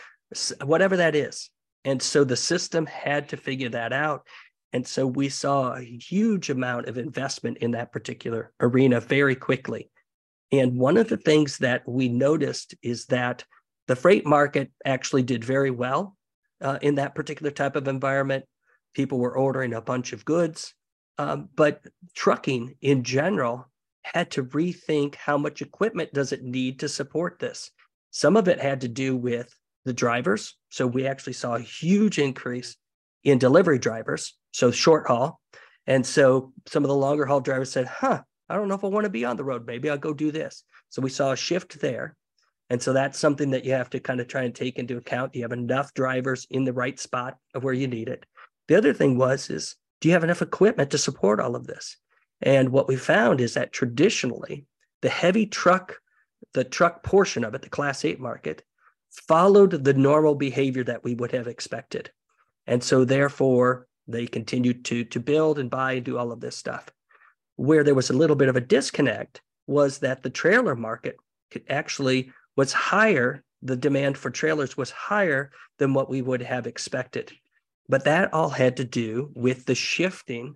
whatever 0.64 0.98
that 0.98 1.16
is. 1.16 1.50
And 1.88 2.02
so 2.02 2.26
the 2.26 2.36
system 2.36 2.86
had 2.86 3.30
to 3.30 3.38
figure 3.38 3.70
that 3.70 3.94
out. 3.94 4.28
And 4.74 4.86
so 4.86 5.08
we 5.08 5.30
saw 5.30 5.74
a 5.74 5.82
huge 5.82 6.50
amount 6.50 6.90
of 6.90 6.98
investment 6.98 7.60
in 7.60 7.72
that 7.72 7.94
particular 7.94 8.52
arena 8.60 9.00
very 9.00 9.36
quickly. 9.36 9.90
And 10.52 10.78
one 10.78 10.98
of 10.98 11.08
the 11.08 11.16
things 11.16 11.60
that 11.60 11.88
we 11.88 12.10
noticed 12.10 12.76
is 12.84 13.06
that 13.06 13.46
the 13.88 13.96
freight 13.96 14.26
market 14.26 14.70
actually 14.84 15.24
did 15.24 15.46
very 15.46 15.72
well 15.72 16.18
uh, 16.60 16.78
in 16.82 16.96
that 16.96 17.16
particular 17.16 17.52
type 17.52 17.78
of 17.78 17.88
environment. 17.88 18.44
People 18.94 19.20
were 19.20 19.38
ordering 19.38 19.74
a 19.74 19.82
bunch 19.82 20.12
of 20.12 20.26
goods, 20.26 20.74
um, 21.18 21.48
but 21.56 21.86
trucking 22.14 22.76
in 22.82 23.04
general 23.04 23.72
had 24.04 24.30
to 24.32 24.44
rethink 24.44 25.16
how 25.16 25.38
much 25.38 25.62
equipment 25.62 26.14
does 26.14 26.34
it 26.34 26.44
need 26.44 26.82
to 26.82 26.90
support 26.90 27.40
this. 27.40 27.72
Some 28.12 28.36
of 28.36 28.50
it 28.50 28.60
had 28.60 28.82
to 28.82 28.90
do 28.90 29.16
with 29.16 29.58
the 29.88 29.94
drivers. 29.94 30.56
So 30.70 30.86
we 30.86 31.08
actually 31.08 31.34
saw 31.34 31.56
a 31.56 31.62
huge 31.62 32.20
increase 32.20 32.76
in 33.24 33.40
delivery 33.40 33.80
drivers, 33.80 34.36
so 34.52 34.70
short 34.70 35.08
haul. 35.08 35.40
And 35.88 36.06
so 36.06 36.54
some 36.68 36.84
of 36.84 36.90
the 36.90 36.96
longer 36.96 37.26
haul 37.26 37.40
drivers 37.40 37.72
said, 37.72 37.88
huh, 37.88 38.22
I 38.50 38.56
don't 38.56 38.68
know 38.68 38.76
if 38.76 38.84
I 38.84 38.88
want 38.88 39.06
to 39.06 39.10
be 39.10 39.26
on 39.26 39.38
the 39.38 39.46
road. 39.46 39.66
Maybe 39.66 39.90
I'll 39.90 39.98
go 39.98 40.14
do 40.14 40.32
this. 40.32 40.64
So 40.90 41.02
we 41.02 41.10
saw 41.10 41.32
a 41.32 41.38
shift 41.38 41.80
there. 41.80 42.16
And 42.70 42.82
so 42.82 42.92
that's 42.92 43.18
something 43.18 43.52
that 43.52 43.64
you 43.64 43.72
have 43.72 43.90
to 43.92 44.00
kind 44.02 44.20
of 44.20 44.28
try 44.28 44.44
and 44.44 44.54
take 44.54 44.78
into 44.78 44.98
account. 44.98 45.32
Do 45.32 45.40
you 45.40 45.46
have 45.46 45.54
enough 45.54 45.94
drivers 45.94 46.46
in 46.50 46.66
the 46.66 46.74
right 46.74 47.00
spot 47.00 47.38
of 47.56 47.64
where 47.64 47.74
you 47.74 47.88
need 47.88 48.10
it? 48.10 48.26
The 48.68 48.76
other 48.76 48.94
thing 48.94 49.18
was 49.18 49.50
is 49.50 49.76
do 50.02 50.10
you 50.10 50.14
have 50.14 50.26
enough 50.26 50.42
equipment 50.42 50.92
to 50.92 50.98
support 50.98 51.40
all 51.40 51.56
of 51.56 51.66
this? 51.66 51.98
And 52.42 52.70
what 52.70 52.90
we 52.90 52.98
found 52.98 53.40
is 53.40 53.54
that 53.54 53.72
traditionally, 53.72 54.66
the 55.02 55.10
heavy 55.10 55.46
truck, 55.46 55.98
the 56.54 56.66
truck 56.66 57.04
portion 57.04 57.46
of 57.46 57.56
it, 57.56 57.62
the 57.62 57.70
class 57.70 58.04
eight 58.04 58.20
market, 58.20 58.64
followed 59.12 59.84
the 59.84 59.94
normal 59.94 60.36
behavior 60.36 60.84
that 60.84 61.04
we 61.04 61.16
would 61.16 61.32
have 61.32 61.48
expected. 61.48 62.12
And 62.66 62.84
so 62.84 63.06
therefore, 63.06 63.88
they 64.08 64.28
continued 64.28 64.86
to, 64.86 65.04
to 65.06 65.20
build 65.20 65.60
and 65.60 65.70
buy 65.70 65.94
and 65.94 66.06
do 66.06 66.18
all 66.18 66.32
of 66.32 66.40
this 66.40 66.58
stuff. 66.58 66.90
Where 67.56 67.84
there 67.84 67.96
was 67.96 68.10
a 68.10 68.14
little 68.14 68.36
bit 68.36 68.50
of 68.50 68.56
a 68.56 68.62
disconnect 68.62 69.42
was 69.66 70.00
that 70.00 70.24
the 70.24 70.30
trailer 70.30 70.76
market 70.76 71.18
actually 71.70 72.32
was 72.56 72.74
higher 72.74 73.44
the 73.62 73.76
demand 73.76 74.18
for 74.18 74.30
trailers 74.30 74.78
was 74.78 74.92
higher 74.92 75.52
than 75.78 75.94
what 75.94 76.10
we 76.10 76.22
would 76.22 76.42
have 76.42 76.68
expected. 76.68 77.32
But 77.90 78.04
that 78.04 78.34
all 78.34 78.50
had 78.50 78.78
to 78.78 78.84
do 78.84 79.32
with 79.34 79.66
the 79.66 79.76
shifting 79.76 80.56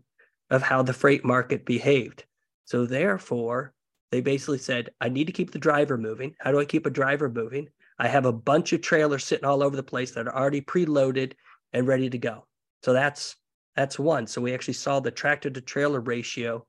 of 0.50 0.62
how 0.62 0.84
the 0.84 0.94
freight 0.94 1.24
market 1.24 1.66
behaved. 1.66 2.26
So, 2.66 2.86
therefore, 2.86 3.74
they 4.12 4.22
basically 4.22 4.58
said, 4.58 4.92
I 5.00 5.10
need 5.10 5.28
to 5.28 5.34
keep 5.34 5.52
the 5.52 5.60
driver 5.60 5.98
moving. 5.98 6.36
How 6.40 6.52
do 6.52 6.60
I 6.60 6.66
keep 6.66 6.86
a 6.86 6.92
driver 6.92 7.30
moving? 7.30 7.70
I 8.02 8.08
have 8.08 8.26
a 8.26 8.34
bunch 8.34 8.74
of 8.74 8.82
trailers 8.82 9.24
sitting 9.24 9.46
all 9.46 9.62
over 9.62 9.76
the 9.76 9.84
place 9.84 10.12
that 10.12 10.28
are 10.28 10.36
already 10.36 10.60
preloaded 10.60 11.34
and 11.72 11.88
ready 11.88 12.10
to 12.10 12.18
go. 12.18 12.48
So 12.82 12.94
that's 12.94 13.36
that's 13.76 14.00
one. 14.00 14.26
So 14.26 14.42
we 14.42 14.56
actually 14.56 14.74
saw 14.74 15.00
the 15.00 15.12
tractor 15.12 15.52
to 15.52 15.62
trailer 15.62 16.00
ratio 16.00 16.66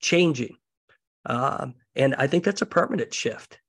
changing, 0.00 0.56
um, 1.26 1.74
and 1.94 2.14
I 2.14 2.26
think 2.26 2.44
that's 2.44 2.62
a 2.62 2.66
permanent 2.66 3.12
shift. 3.12 3.60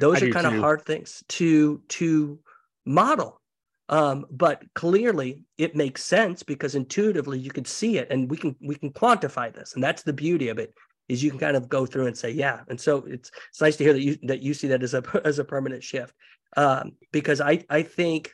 Those 0.00 0.22
I 0.22 0.26
are 0.26 0.32
kind 0.32 0.46
too. 0.46 0.54
of 0.54 0.60
hard 0.60 0.82
things 0.82 1.24
to 1.28 1.80
to 1.88 2.38
model, 2.84 3.40
um, 3.88 4.26
but 4.30 4.62
clearly 4.74 5.46
it 5.56 5.74
makes 5.74 6.04
sense 6.04 6.42
because 6.42 6.74
intuitively 6.74 7.38
you 7.38 7.50
can 7.50 7.64
see 7.64 7.96
it, 7.96 8.08
and 8.10 8.30
we 8.30 8.36
can 8.36 8.54
we 8.60 8.74
can 8.74 8.92
quantify 8.92 9.50
this, 9.50 9.72
and 9.74 9.82
that's 9.82 10.02
the 10.02 10.12
beauty 10.12 10.50
of 10.50 10.58
it 10.58 10.74
is 11.10 11.22
you 11.22 11.30
can 11.30 11.38
kind 11.38 11.56
of 11.56 11.68
go 11.68 11.84
through 11.84 12.06
and 12.06 12.16
say 12.16 12.30
yeah 12.30 12.60
and 12.68 12.80
so 12.80 12.98
it's 13.06 13.30
it's 13.48 13.60
nice 13.60 13.76
to 13.76 13.84
hear 13.84 13.92
that 13.92 14.02
you 14.02 14.16
that 14.22 14.42
you 14.42 14.54
see 14.54 14.68
that 14.68 14.82
as 14.82 14.94
a 14.94 15.02
as 15.24 15.38
a 15.38 15.44
permanent 15.44 15.82
shift 15.82 16.14
um, 16.56 16.92
because 17.12 17.40
i 17.40 17.62
i 17.68 17.82
think 17.82 18.32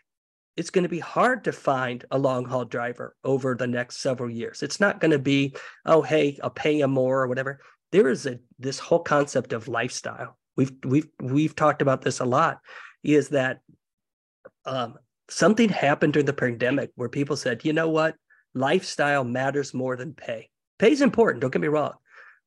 it's 0.57 0.71
going 0.71 0.85
to 0.85 0.89
be 0.89 0.99
hard 0.99 1.45
to 1.45 1.53
find 1.53 2.05
a 2.11 2.19
long 2.19 2.45
haul 2.45 2.65
driver 2.65 3.15
over 3.25 3.55
the 3.55 3.67
next 3.67 3.99
several 3.99 4.31
years. 4.31 4.63
It's 4.63 4.81
not 4.81 5.01
going 5.01 5.11
to 5.11 5.19
be, 5.19 5.55
oh, 5.85 6.01
hey, 6.01 6.39
I'll 6.43 6.51
pay 6.51 6.79
you 6.79 6.89
more 6.89 7.23
or 7.23 7.29
whatever. 7.29 7.61
There 7.93 8.09
is 8.09 8.27
a 8.27 8.39
this 8.59 8.79
whole 8.79 9.01
concept 9.01 9.53
of 9.53 9.69
lifestyle. 9.69 10.39
We've 10.57 10.73
we've 10.85 11.09
we've 11.21 11.55
talked 11.55 11.83
about 11.83 12.03
this 12.03 12.21
a 12.21 12.25
lot. 12.25 12.61
Is 13.05 13.29
that 13.29 13.61
um, 14.65 14.95
something 15.29 15.69
happened 15.69 16.15
during 16.15 16.27
the 16.27 16.33
pandemic 16.33 16.91
where 16.97 17.09
people 17.09 17.37
said, 17.37 17.65
you 17.65 17.73
know 17.73 17.89
what, 17.89 18.17
lifestyle 18.55 19.25
matters 19.25 19.75
more 19.75 19.97
than 19.97 20.15
pay. 20.15 20.51
Pay 20.79 20.93
is 20.93 21.03
important. 21.03 21.43
Don't 21.43 21.53
get 21.53 21.63
me 21.63 21.69
wrong, 21.69 21.95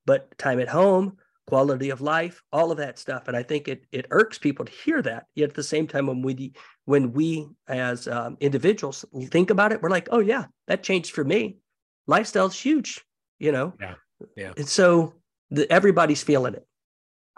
but 0.06 0.38
time 0.38 0.60
at 0.60 0.70
home, 0.70 1.18
quality 1.48 1.90
of 1.90 2.00
life, 2.00 2.42
all 2.54 2.72
of 2.72 2.78
that 2.78 3.00
stuff. 3.00 3.28
And 3.28 3.36
I 3.36 3.44
think 3.44 3.68
it 3.68 3.86
it 3.92 4.06
irks 4.12 4.38
people 4.38 4.66
to 4.66 4.72
hear 4.72 5.02
that. 5.02 5.26
Yet 5.36 5.50
at 5.50 5.56
the 5.56 5.64
same 5.64 5.88
time, 5.88 6.08
when 6.08 6.22
we 6.22 6.54
when 6.86 7.12
we 7.12 7.48
as 7.68 8.08
um, 8.08 8.38
individuals 8.40 9.04
think 9.28 9.50
about 9.50 9.72
it, 9.72 9.82
we're 9.82 9.90
like, 9.90 10.08
oh 10.12 10.20
yeah, 10.20 10.46
that 10.68 10.84
changed 10.84 11.12
for 11.12 11.24
me. 11.24 11.58
Lifestyle's 12.08 12.60
huge, 12.60 13.04
you 13.40 13.52
know. 13.52 13.74
Yeah, 13.80 13.96
yeah. 14.36 14.54
And 14.58 14.68
so 14.68 15.16
the, 15.52 15.72
everybody's 15.72 16.24
feeling 16.24 16.54
it. 16.54 16.66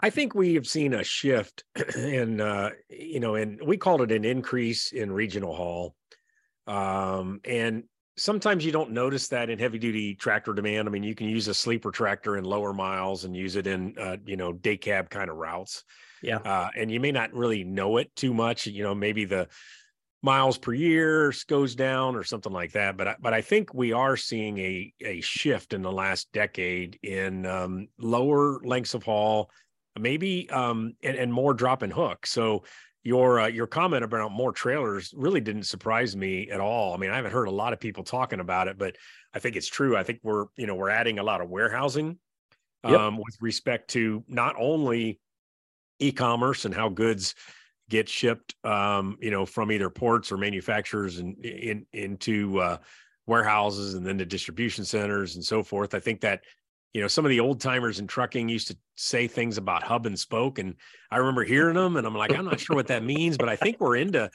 I 0.00 0.10
think 0.10 0.34
we 0.34 0.54
have 0.54 0.66
seen 0.66 0.94
a 0.94 1.04
shift 1.04 1.64
in, 1.96 2.40
uh, 2.40 2.70
you 2.90 3.20
know, 3.20 3.36
and 3.36 3.60
we 3.64 3.76
called 3.76 4.02
it 4.02 4.12
an 4.12 4.24
increase 4.24 4.92
in 4.92 5.12
regional 5.12 5.54
haul. 5.54 5.94
Um, 6.66 7.40
and 7.44 7.84
sometimes 8.16 8.64
you 8.64 8.72
don't 8.72 8.90
notice 8.90 9.28
that 9.28 9.50
in 9.50 9.58
heavy 9.58 9.78
duty 9.78 10.14
tractor 10.14 10.52
demand. 10.52 10.88
I 10.88 10.90
mean, 10.90 11.02
you 11.02 11.14
can 11.14 11.28
use 11.28 11.48
a 11.48 11.54
sleeper 11.54 11.90
tractor 11.90 12.36
in 12.36 12.44
lower 12.44 12.72
miles 12.72 13.24
and 13.24 13.34
use 13.34 13.56
it 13.56 13.66
in, 13.66 13.94
uh, 13.98 14.16
you 14.24 14.36
know, 14.36 14.52
day 14.52 14.76
cab 14.76 15.08
kind 15.08 15.30
of 15.30 15.36
routes. 15.36 15.84
Yeah. 16.22 16.36
Uh, 16.36 16.68
and 16.76 16.90
you 16.90 17.00
may 17.00 17.12
not 17.12 17.32
really 17.32 17.64
know 17.64 17.96
it 17.96 18.14
too 18.14 18.34
much. 18.34 18.66
You 18.66 18.84
know, 18.84 18.94
maybe 18.94 19.24
the 19.24 19.48
miles 20.22 20.56
per 20.56 20.72
year 20.72 21.32
goes 21.48 21.74
down 21.74 22.14
or 22.14 22.22
something 22.22 22.52
like 22.52 22.72
that. 22.72 22.96
But 22.96 23.08
I, 23.08 23.16
but 23.20 23.34
I 23.34 23.40
think 23.40 23.74
we 23.74 23.92
are 23.92 24.16
seeing 24.16 24.58
a 24.58 24.92
a 25.04 25.20
shift 25.20 25.72
in 25.72 25.82
the 25.82 25.92
last 25.92 26.30
decade 26.32 26.98
in 27.02 27.46
um, 27.46 27.88
lower 27.98 28.60
lengths 28.62 28.94
of 28.94 29.02
haul, 29.02 29.50
maybe 29.98 30.48
um, 30.50 30.94
and, 31.02 31.16
and 31.16 31.32
more 31.32 31.54
drop 31.54 31.82
and 31.82 31.92
hook. 31.92 32.26
So 32.26 32.64
your 33.02 33.40
uh, 33.40 33.46
your 33.48 33.66
comment 33.66 34.04
about 34.04 34.32
more 34.32 34.52
trailers 34.52 35.12
really 35.16 35.40
didn't 35.40 35.64
surprise 35.64 36.16
me 36.16 36.50
at 36.50 36.60
all. 36.60 36.94
I 36.94 36.96
mean, 36.96 37.10
I 37.10 37.16
haven't 37.16 37.32
heard 37.32 37.48
a 37.48 37.52
lot 37.52 37.72
of 37.72 37.80
people 37.80 38.04
talking 38.04 38.40
about 38.40 38.68
it, 38.68 38.78
but 38.78 38.96
I 39.34 39.38
think 39.38 39.56
it's 39.56 39.68
true. 39.68 39.96
I 39.96 40.02
think 40.02 40.20
we're 40.22 40.46
you 40.56 40.66
know 40.66 40.74
we're 40.74 40.90
adding 40.90 41.18
a 41.18 41.22
lot 41.22 41.40
of 41.40 41.50
warehousing 41.50 42.18
um, 42.84 42.92
yep. 42.92 43.12
with 43.24 43.36
respect 43.40 43.90
to 43.90 44.24
not 44.28 44.54
only 44.58 45.20
e-commerce 45.98 46.64
and 46.64 46.74
how 46.74 46.88
goods 46.88 47.34
get 47.88 48.08
shipped, 48.08 48.54
um, 48.64 49.16
you 49.20 49.30
know, 49.30 49.44
from 49.44 49.70
either 49.70 49.90
ports 49.90 50.32
or 50.32 50.36
manufacturers 50.36 51.18
and 51.18 51.44
in, 51.44 51.86
into 51.92 52.58
uh, 52.58 52.78
warehouses 53.26 53.94
and 53.94 54.06
then 54.06 54.18
to 54.18 54.24
distribution 54.24 54.84
centers 54.84 55.36
and 55.36 55.44
so 55.44 55.62
forth. 55.62 55.94
I 55.94 56.00
think 56.00 56.20
that 56.22 56.42
you 56.92 57.00
know 57.00 57.08
some 57.08 57.24
of 57.24 57.30
the 57.30 57.40
old 57.40 57.60
timers 57.60 57.98
in 57.98 58.06
trucking 58.06 58.48
used 58.48 58.68
to 58.68 58.76
say 58.96 59.26
things 59.26 59.58
about 59.58 59.82
hub 59.82 60.06
and 60.06 60.18
spoke 60.18 60.58
and 60.58 60.74
i 61.10 61.16
remember 61.16 61.44
hearing 61.44 61.74
them 61.74 61.96
and 61.96 62.06
i'm 62.06 62.14
like 62.14 62.36
i'm 62.36 62.44
not 62.44 62.60
sure 62.60 62.76
what 62.76 62.86
that 62.86 63.04
means 63.04 63.36
but 63.36 63.48
i 63.48 63.56
think 63.56 63.80
we're 63.80 63.96
into 63.96 64.30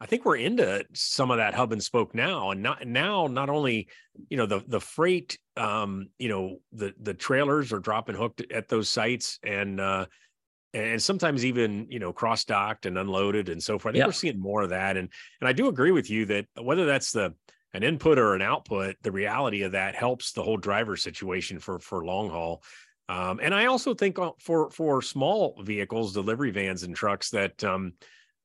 i 0.00 0.06
think 0.06 0.24
we're 0.24 0.36
into 0.36 0.84
some 0.92 1.30
of 1.30 1.38
that 1.38 1.54
hub 1.54 1.72
and 1.72 1.82
spoke 1.82 2.14
now 2.14 2.50
and 2.50 2.62
not 2.62 2.86
now 2.86 3.26
not 3.26 3.48
only 3.48 3.88
you 4.28 4.36
know 4.36 4.46
the 4.46 4.62
the 4.68 4.80
freight 4.80 5.38
um 5.56 6.08
you 6.18 6.28
know 6.28 6.58
the 6.72 6.92
the 7.00 7.14
trailers 7.14 7.72
are 7.72 7.80
dropping 7.80 8.14
hooked 8.14 8.42
at 8.52 8.68
those 8.68 8.88
sites 8.88 9.38
and 9.42 9.80
uh 9.80 10.04
and 10.74 11.02
sometimes 11.02 11.44
even 11.44 11.86
you 11.90 11.98
know 11.98 12.12
cross 12.12 12.44
docked 12.44 12.86
and 12.86 12.96
unloaded 12.96 13.48
and 13.48 13.62
so 13.62 13.78
forth. 13.78 13.92
I 13.92 13.94
think 13.94 14.00
yep. 14.00 14.08
we're 14.08 14.12
seeing 14.12 14.40
more 14.40 14.62
of 14.62 14.70
that, 14.70 14.96
and 14.96 15.08
and 15.40 15.48
I 15.48 15.52
do 15.52 15.68
agree 15.68 15.92
with 15.92 16.08
you 16.08 16.24
that 16.26 16.46
whether 16.60 16.86
that's 16.86 17.12
the 17.12 17.34
an 17.74 17.82
input 17.82 18.18
or 18.18 18.34
an 18.34 18.42
output, 18.42 18.96
the 19.02 19.12
reality 19.12 19.62
of 19.62 19.72
that 19.72 19.94
helps 19.94 20.32
the 20.32 20.42
whole 20.42 20.56
driver 20.56 20.96
situation 20.96 21.58
for 21.58 21.78
for 21.78 22.04
long 22.04 22.30
haul. 22.30 22.62
Um, 23.08 23.40
and 23.42 23.54
I 23.54 23.66
also 23.66 23.94
think 23.94 24.18
uh, 24.18 24.32
for 24.38 24.70
for 24.70 25.02
small 25.02 25.60
vehicles, 25.62 26.12
delivery 26.12 26.50
vans 26.50 26.82
and 26.82 26.94
trucks, 26.94 27.30
that 27.30 27.62
um, 27.64 27.94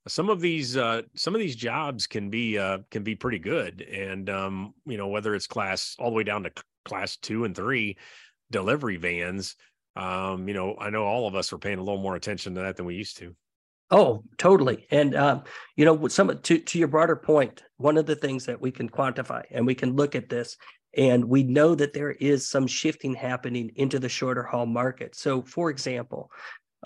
some 0.07 0.29
of 0.29 0.39
these 0.39 0.77
uh, 0.77 1.03
some 1.15 1.35
of 1.35 1.39
these 1.39 1.55
jobs 1.55 2.07
can 2.07 2.29
be 2.29 2.57
uh, 2.57 2.79
can 2.89 3.03
be 3.03 3.15
pretty 3.15 3.39
good. 3.39 3.81
And 3.81 4.29
um, 4.29 4.73
you 4.85 4.97
know 4.97 5.07
whether 5.07 5.35
it's 5.35 5.47
class 5.47 5.95
all 5.99 6.09
the 6.09 6.15
way 6.15 6.23
down 6.23 6.43
to 6.43 6.51
class 6.85 7.17
two 7.17 7.43
and 7.43 7.55
three 7.55 7.97
delivery 8.51 8.97
vans. 8.97 9.55
Um, 9.95 10.47
you 10.47 10.53
know, 10.53 10.75
I 10.79 10.89
know 10.89 11.05
all 11.05 11.27
of 11.27 11.35
us 11.35 11.51
are 11.51 11.57
paying 11.57 11.79
a 11.79 11.83
little 11.83 12.01
more 12.01 12.15
attention 12.15 12.55
to 12.55 12.61
that 12.61 12.77
than 12.77 12.85
we 12.85 12.95
used 12.95 13.17
to. 13.17 13.35
Oh, 13.89 14.23
totally. 14.37 14.85
And 14.91 15.15
um, 15.15 15.43
you 15.75 15.85
know, 15.85 16.07
some 16.07 16.37
to 16.39 16.59
to 16.59 16.79
your 16.79 16.87
broader 16.89 17.15
point, 17.15 17.63
one 17.77 17.97
of 17.97 18.05
the 18.05 18.15
things 18.15 18.45
that 18.45 18.59
we 18.59 18.71
can 18.71 18.89
quantify 18.89 19.43
and 19.51 19.65
we 19.65 19.75
can 19.75 19.95
look 19.95 20.13
at 20.15 20.29
this, 20.29 20.57
and 20.97 21.23
we 21.25 21.43
know 21.43 21.73
that 21.75 21.93
there 21.93 22.11
is 22.11 22.49
some 22.49 22.67
shifting 22.67 23.13
happening 23.13 23.71
into 23.75 23.99
the 23.99 24.09
shorter 24.09 24.43
haul 24.43 24.65
market. 24.65 25.15
So, 25.15 25.41
for 25.41 25.69
example, 25.69 26.29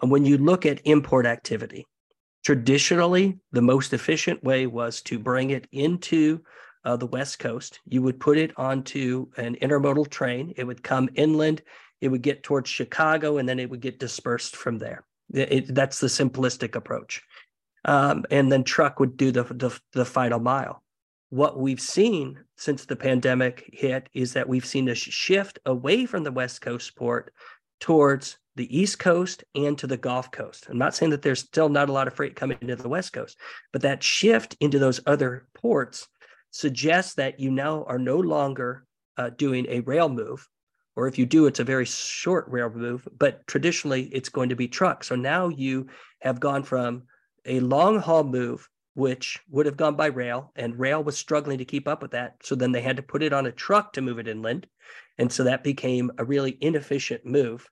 when 0.02 0.26
you 0.26 0.38
look 0.38 0.66
at 0.66 0.82
import 0.86 1.26
activity, 1.26 1.88
traditionally 2.46 3.40
the 3.52 3.62
most 3.62 3.94
efficient 3.94 4.44
way 4.44 4.68
was 4.68 5.02
to 5.04 5.18
bring 5.20 5.52
it 5.52 5.68
into 5.72 6.42
uh, 6.86 6.98
the 6.98 7.08
West 7.08 7.40
Coast. 7.40 7.80
You 7.86 8.04
would 8.04 8.20
put 8.20 8.38
it 8.38 8.52
onto 8.58 9.28
an 9.38 9.56
intermodal 9.56 10.10
train. 10.10 10.54
It 10.56 10.66
would 10.66 10.84
come 10.84 11.10
inland. 11.16 11.64
It 12.00 12.10
would 12.10 12.22
get 12.22 12.44
towards 12.44 12.70
Chicago, 12.70 13.38
and 13.38 13.50
then 13.50 13.60
it 13.60 13.70
would 13.72 13.82
get 13.82 14.00
dispersed 14.00 14.56
from 14.56 14.78
there. 14.78 15.04
It, 15.34 15.74
that's 15.74 16.00
the 16.00 16.08
simplistic 16.08 16.76
approach. 16.76 17.22
Um, 17.86 18.26
and 18.30 18.52
then 18.52 18.64
truck 18.64 19.00
would 19.00 19.18
do 19.18 19.32
the, 19.32 19.44
the, 19.44 19.80
the 19.94 20.06
final 20.06 20.40
mile. 20.40 20.84
What 21.30 21.60
we've 21.60 21.82
seen 21.82 22.40
since 22.58 22.86
the 22.86 22.96
pandemic 22.96 23.70
hit 23.74 24.10
is 24.14 24.34
that 24.34 24.48
we've 24.48 24.66
seen 24.66 24.90
a 24.90 24.96
shift 24.96 25.60
away 25.66 26.06
from 26.06 26.24
the 26.24 26.32
West 26.32 26.62
Coast 26.62 26.96
port 26.96 27.34
towards 27.80 28.38
the 28.56 28.78
East 28.78 29.00
Coast 29.00 29.44
and 29.56 29.78
to 29.78 29.88
the 29.88 29.98
Gulf 29.98 30.32
Coast. 30.32 30.68
I'm 30.70 30.78
not 30.78 30.94
saying 30.94 31.12
that 31.12 31.22
there's 31.22 31.40
still 31.40 31.70
not 31.70 31.90
a 31.90 31.94
lot 31.94 32.08
of 32.08 32.14
freight 32.14 32.36
coming 32.36 32.58
into 32.62 32.76
the 32.76 32.90
West 32.90 33.14
Coast, 33.14 33.40
but 33.72 33.82
that 33.82 34.04
shift 34.04 34.58
into 34.60 34.78
those 34.78 35.00
other 35.06 35.48
ports 35.54 36.08
suggests 36.52 37.16
that 37.16 37.40
you 37.40 37.50
now 37.50 37.86
are 37.86 37.98
no 37.98 38.18
longer 38.18 38.86
uh, 39.18 39.30
doing 39.30 39.66
a 39.70 39.80
rail 39.82 40.10
move, 40.10 40.48
or 40.96 41.08
if 41.08 41.18
you 41.18 41.26
do, 41.26 41.46
it's 41.46 41.60
a 41.60 41.64
very 41.64 41.86
short 41.86 42.46
rail 42.50 42.70
move, 42.70 43.08
but 43.18 43.46
traditionally 43.48 44.04
it's 44.12 44.30
going 44.30 44.50
to 44.50 44.56
be 44.56 44.68
truck. 44.68 45.04
So 45.04 45.16
now 45.16 45.48
you 45.48 45.88
have 46.22 46.40
gone 46.40 46.64
from 46.64 47.04
a 47.46 47.60
long 47.62 48.00
haul 48.00 48.24
move, 48.24 48.68
which 48.94 49.40
would 49.50 49.66
have 49.66 49.78
gone 49.78 49.96
by 49.96 50.08
rail, 50.08 50.52
and 50.56 50.78
rail 50.78 51.04
was 51.04 51.18
struggling 51.18 51.58
to 51.60 51.66
keep 51.66 51.88
up 51.88 52.02
with 52.02 52.12
that. 52.12 52.36
So 52.44 52.56
then 52.56 52.72
they 52.72 52.82
had 52.82 52.98
to 52.98 53.04
put 53.04 53.24
it 53.24 53.34
on 53.34 53.46
a 53.46 53.52
truck 53.52 53.94
to 53.94 54.02
move 54.02 54.20
it 54.20 54.28
inland. 54.28 54.68
And 55.18 55.32
so 55.32 55.46
that 55.46 55.64
became 55.64 56.12
a 56.18 56.26
really 56.26 56.58
inefficient 56.60 57.26
move 57.26 57.70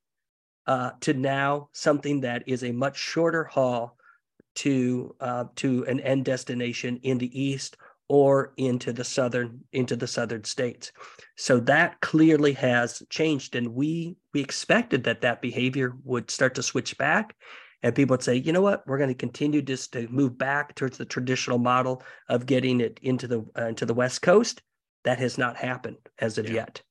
uh, 0.66 0.92
to 1.02 1.14
now 1.14 1.70
something 1.74 2.22
that 2.22 2.44
is 2.48 2.64
a 2.64 2.72
much 2.72 2.98
shorter 2.98 3.44
haul 3.44 3.98
to 4.56 5.16
uh, 5.20 5.46
to 5.56 5.86
an 5.86 6.00
end 6.00 6.26
destination 6.26 7.00
in 7.04 7.18
the 7.18 7.42
east 7.42 7.78
or 8.10 8.54
into 8.58 8.92
the 8.92 9.04
southern 9.04 9.62
into 9.72 9.96
the 9.96 10.08
southern 10.08 10.44
states 10.44 10.92
so 11.38 11.60
that 11.60 12.02
clearly 12.02 12.52
has 12.52 13.02
changed 13.10 13.56
and 13.56 13.68
we 13.68 14.18
we 14.34 14.42
expected 14.42 15.04
that 15.04 15.22
that 15.22 15.42
behavior 15.42 15.94
would 16.04 16.30
start 16.30 16.56
to 16.56 16.64
switch 16.64 16.98
back 16.98 17.36
and 17.84 17.96
people 17.96 18.16
would 18.16 18.24
say 18.24 18.36
you 18.36 18.52
know 18.52 18.62
what 18.62 18.86
we're 18.88 18.98
going 18.98 19.10
to 19.10 19.16
continue 19.16 19.62
just 19.62 19.94
to 19.94 20.08
move 20.10 20.38
back 20.38 20.76
towards 20.76 20.98
the 20.98 21.06
traditional 21.06 21.60
model 21.60 22.04
of 22.28 22.46
getting 22.46 22.82
it 22.82 23.00
into 23.04 23.28
the 23.28 23.46
uh, 23.58 23.68
into 23.68 23.86
the 23.86 23.94
west 23.94 24.22
coast 24.22 24.62
that 25.04 25.20
has 25.20 25.38
not 25.38 25.56
happened 25.56 25.98
as 26.20 26.38
of 26.38 26.48
yeah. 26.48 26.56
yet 26.56 26.82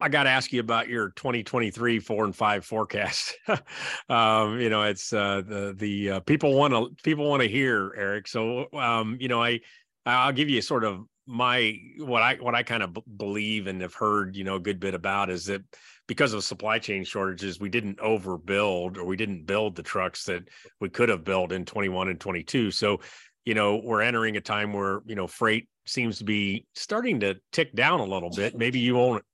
I 0.00 0.08
got 0.08 0.24
to 0.24 0.30
ask 0.30 0.52
you 0.52 0.58
about 0.58 0.88
your 0.88 1.10
2023 1.10 2.00
four 2.00 2.24
and 2.24 2.34
five 2.34 2.64
forecast. 2.64 3.38
um, 4.08 4.58
you 4.58 4.68
know, 4.68 4.82
it's 4.82 5.12
uh, 5.12 5.42
the 5.46 5.74
the 5.78 6.10
uh, 6.10 6.20
people 6.20 6.54
want 6.54 6.74
to 6.74 6.90
people 7.04 7.30
want 7.30 7.40
to 7.42 7.48
hear 7.48 7.94
Eric. 7.96 8.26
So, 8.26 8.66
um, 8.72 9.16
you 9.20 9.28
know, 9.28 9.40
I 9.40 9.60
I'll 10.04 10.32
give 10.32 10.48
you 10.48 10.62
sort 10.62 10.84
of 10.84 11.04
my 11.26 11.78
what 11.98 12.22
I 12.22 12.34
what 12.36 12.54
I 12.54 12.62
kind 12.62 12.82
of 12.82 12.94
b- 12.94 13.02
believe 13.16 13.66
and 13.66 13.80
have 13.82 13.94
heard, 13.94 14.36
you 14.36 14.44
know, 14.44 14.56
a 14.56 14.60
good 14.60 14.80
bit 14.80 14.94
about 14.94 15.30
is 15.30 15.46
that 15.46 15.62
because 16.08 16.32
of 16.32 16.42
supply 16.42 16.78
chain 16.78 17.04
shortages, 17.04 17.60
we 17.60 17.68
didn't 17.68 17.98
overbuild 17.98 18.96
or 18.96 19.04
we 19.04 19.16
didn't 19.16 19.46
build 19.46 19.76
the 19.76 19.82
trucks 19.82 20.24
that 20.24 20.42
we 20.80 20.88
could 20.88 21.08
have 21.08 21.24
built 21.24 21.52
in 21.52 21.64
21 21.64 22.08
and 22.08 22.20
22. 22.20 22.70
So, 22.72 23.00
you 23.44 23.54
know, 23.54 23.80
we're 23.82 24.02
entering 24.02 24.36
a 24.36 24.40
time 24.40 24.72
where, 24.72 25.00
you 25.06 25.14
know, 25.14 25.28
freight 25.28 25.68
seems 25.86 26.18
to 26.18 26.24
be 26.24 26.66
starting 26.74 27.20
to 27.20 27.36
tick 27.52 27.74
down 27.74 28.00
a 28.00 28.04
little 28.04 28.30
bit. 28.30 28.56
Maybe 28.56 28.80
you 28.80 28.94
won't 28.94 29.24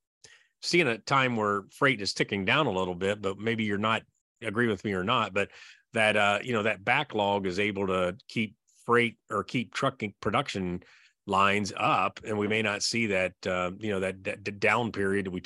see 0.61 0.81
in 0.81 0.89
a 0.89 0.99
time 0.99 1.37
where 1.37 1.65
freight 1.73 2.03
is 2.03 2.13
ticking 2.13 2.45
down 2.45 2.67
a 2.67 2.73
little 2.73 2.95
bit, 2.95 3.23
but 3.23 3.39
maybe 3.39 3.65
you're 3.65 3.79
not 3.79 4.03
agree 4.43 4.69
with 4.69 4.85
me 4.85 4.93
or 4.93 5.05
not, 5.05 5.33
but 5.33 5.49
that 5.95 6.17
uh, 6.17 6.39
you 6.43 6.53
know, 6.53 6.65
that 6.65 6.85
backlog 6.85 7.47
is 7.47 7.59
able 7.59 7.87
to 7.87 8.15
keep 8.29 8.55
freight 8.89 9.19
or 9.31 9.45
keep 9.45 9.75
trucking 9.75 10.15
production 10.23 10.83
lines 11.27 11.75
up 11.77 12.19
and 12.25 12.39
we 12.39 12.49
may 12.49 12.63
not 12.63 12.83
see 12.83 13.07
that 13.07 13.35
uh, 13.47 13.71
you 13.79 13.91
know 13.91 14.01
that, 14.01 14.25
that 14.25 14.59
down 14.61 14.91
period 14.91 15.29
we 15.29 15.43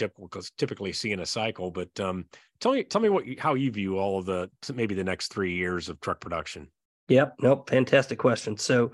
typically 0.57 0.93
see 0.93 1.11
in 1.11 1.19
a 1.19 1.27
cycle 1.27 1.73
but 1.73 1.99
um, 1.99 2.25
tell 2.63 2.73
me 2.73 2.85
tell 2.85 3.01
me 3.01 3.09
what 3.09 3.25
how 3.39 3.55
you 3.55 3.71
view 3.71 3.99
all 3.99 4.19
of 4.19 4.25
the 4.25 4.49
maybe 4.73 4.95
the 4.95 5.05
next 5.05 5.33
three 5.33 5.55
years 5.55 5.89
of 5.89 6.01
truck 6.01 6.21
production. 6.21 6.69
Yep. 7.09 7.35
Nope. 7.41 7.69
Fantastic 7.69 8.19
question. 8.19 8.57
So 8.57 8.93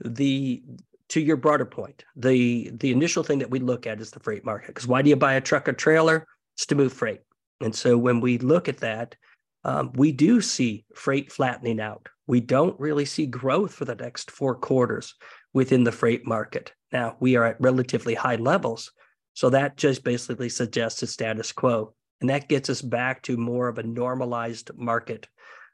the 0.00 0.62
to 1.10 1.20
your 1.20 1.36
broader 1.36 1.66
point 1.66 2.04
the 2.16 2.70
the 2.74 2.90
initial 2.90 3.22
thing 3.22 3.38
that 3.38 3.50
we 3.50 3.58
look 3.58 3.86
at 3.86 4.00
is 4.00 4.10
the 4.10 4.20
freight 4.20 4.44
market 4.44 4.68
because 4.68 4.86
why 4.86 5.02
do 5.02 5.10
you 5.10 5.16
buy 5.16 5.34
a 5.34 5.40
truck 5.40 5.68
or 5.68 5.74
trailer? 5.74 6.26
It's 6.56 6.66
to 6.66 6.74
move 6.74 6.92
freight. 6.92 7.20
And 7.60 7.74
so 7.74 7.98
when 7.98 8.20
we 8.20 8.38
look 8.38 8.68
at 8.68 8.78
that 8.78 9.14
um, 9.62 9.92
we 9.94 10.10
do 10.10 10.40
see 10.40 10.86
freight 10.94 11.30
flattening 11.30 11.80
out 11.80 12.08
we 12.30 12.40
don't 12.40 12.78
really 12.78 13.04
see 13.04 13.26
growth 13.26 13.74
for 13.74 13.84
the 13.84 13.96
next 13.96 14.30
four 14.30 14.54
quarters 14.54 15.16
within 15.52 15.82
the 15.82 15.90
freight 15.90 16.24
market. 16.24 16.72
Now, 16.92 17.16
we 17.18 17.34
are 17.34 17.44
at 17.44 17.60
relatively 17.60 18.14
high 18.14 18.36
levels. 18.36 18.92
So 19.34 19.50
that 19.50 19.76
just 19.76 20.04
basically 20.04 20.48
suggests 20.48 21.02
a 21.02 21.08
status 21.08 21.50
quo. 21.50 21.92
And 22.20 22.30
that 22.30 22.48
gets 22.48 22.70
us 22.70 22.82
back 22.82 23.22
to 23.22 23.36
more 23.36 23.66
of 23.66 23.78
a 23.78 23.82
normalized 23.82 24.70
market 24.76 25.26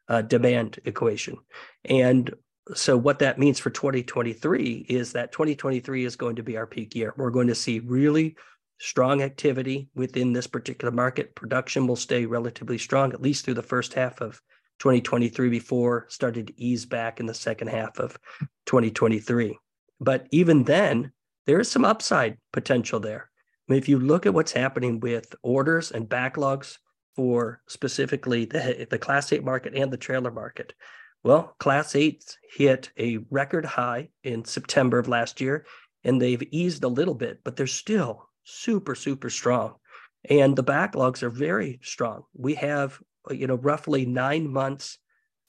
uh, 0.09 0.23
demand 0.23 0.81
equation. 0.87 1.37
And 1.85 2.33
so, 2.75 2.97
what 2.97 3.19
that 3.19 3.39
means 3.39 3.59
for 3.59 3.69
2023 3.69 4.87
is 4.89 5.13
that 5.13 5.33
2023 5.33 6.07
is 6.07 6.17
going 6.17 6.37
to 6.37 6.43
be 6.43 6.57
our 6.57 6.67
peak 6.67 6.95
year. 6.95 7.13
We're 7.19 7.31
going 7.31 7.49
to 7.49 7.55
see 7.55 7.81
really 7.81 8.35
strong 8.81 9.21
activity 9.21 9.91
within 9.95 10.33
this 10.33 10.47
particular 10.47 10.91
market. 10.91 11.35
Production 11.35 11.87
will 11.87 11.97
stay 11.97 12.25
relatively 12.25 12.79
strong, 12.79 13.13
at 13.13 13.21
least 13.21 13.45
through 13.45 13.55
the 13.55 13.63
first 13.63 13.93
half 13.93 14.23
of 14.23 14.41
2023 14.79 15.49
before 15.49 16.07
started 16.09 16.49
to 16.49 16.61
ease 16.61 16.87
back 16.87 17.21
in 17.21 17.27
the 17.27 17.35
second 17.35 17.69
half 17.69 17.99
of 17.99 18.19
2023. 18.67 19.59
But 20.01 20.27
even 20.31 20.65
then, 20.65 21.13
there 21.47 21.61
is 21.61 21.71
some 21.71 21.85
upside 21.85 22.39
potential 22.53 23.01
there. 23.01 23.31
I 23.69 23.73
mean, 23.73 23.79
if 23.79 23.89
you 23.89 23.99
look 23.99 24.27
at 24.27 24.35
what's 24.35 24.53
happening 24.53 25.01
with 25.01 25.35
orders 25.43 25.91
and 25.91 26.09
backlogs 26.09 26.79
for 27.15 27.63
specifically 27.67 28.45
the, 28.45 28.87
the 28.91 28.99
Class 28.99 29.33
8 29.33 29.43
market 29.45 29.75
and 29.75 29.93
the 29.93 29.97
trailer 29.97 30.31
market, 30.31 30.75
well, 31.25 31.57
Class 31.59 31.97
8 31.97 32.39
hit 32.57 32.91
a 32.99 33.19
record 33.31 33.65
high 33.65 34.11
in 34.23 34.45
September 34.45 34.99
of 34.99 35.09
last 35.09 35.41
year, 35.41 35.67
and 36.05 36.23
they've 36.23 36.43
eased 36.53 36.85
a 36.85 36.89
little 36.89 37.15
bit, 37.15 37.41
but 37.43 37.57
they're 37.57 37.67
still 37.67 38.29
super, 38.45 38.95
super 38.95 39.29
strong. 39.29 39.75
And 40.31 40.55
the 40.55 40.63
backlogs 40.65 41.23
are 41.23 41.31
very 41.31 41.81
strong. 41.83 42.23
We 42.35 42.55
have, 42.55 43.01
Uh, 43.29 43.35
you 43.35 43.47
know, 43.47 43.57
roughly 43.57 44.07
nine 44.07 44.51
months 44.51 44.99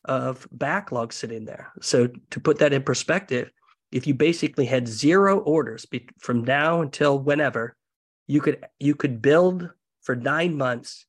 of 0.06 0.48
backlog 0.52 1.12
sitting 1.12 1.46
there. 1.46 1.72
So 1.82 2.08
to 2.32 2.40
put 2.40 2.60
that 2.60 2.74
in 2.74 2.84
perspective, 2.84 3.52
if 3.92 4.08
you 4.08 4.14
basically 4.14 4.66
had 4.66 4.88
zero 4.88 5.40
orders 5.40 5.86
be, 5.86 6.08
from 6.20 6.44
now 6.44 6.82
until 6.82 7.20
whenever, 7.20 7.76
you 8.28 8.42
could 8.42 8.66
you 8.80 8.96
could 8.96 9.22
build 9.22 9.70
for 10.02 10.16
nine 10.16 10.58
months, 10.58 11.06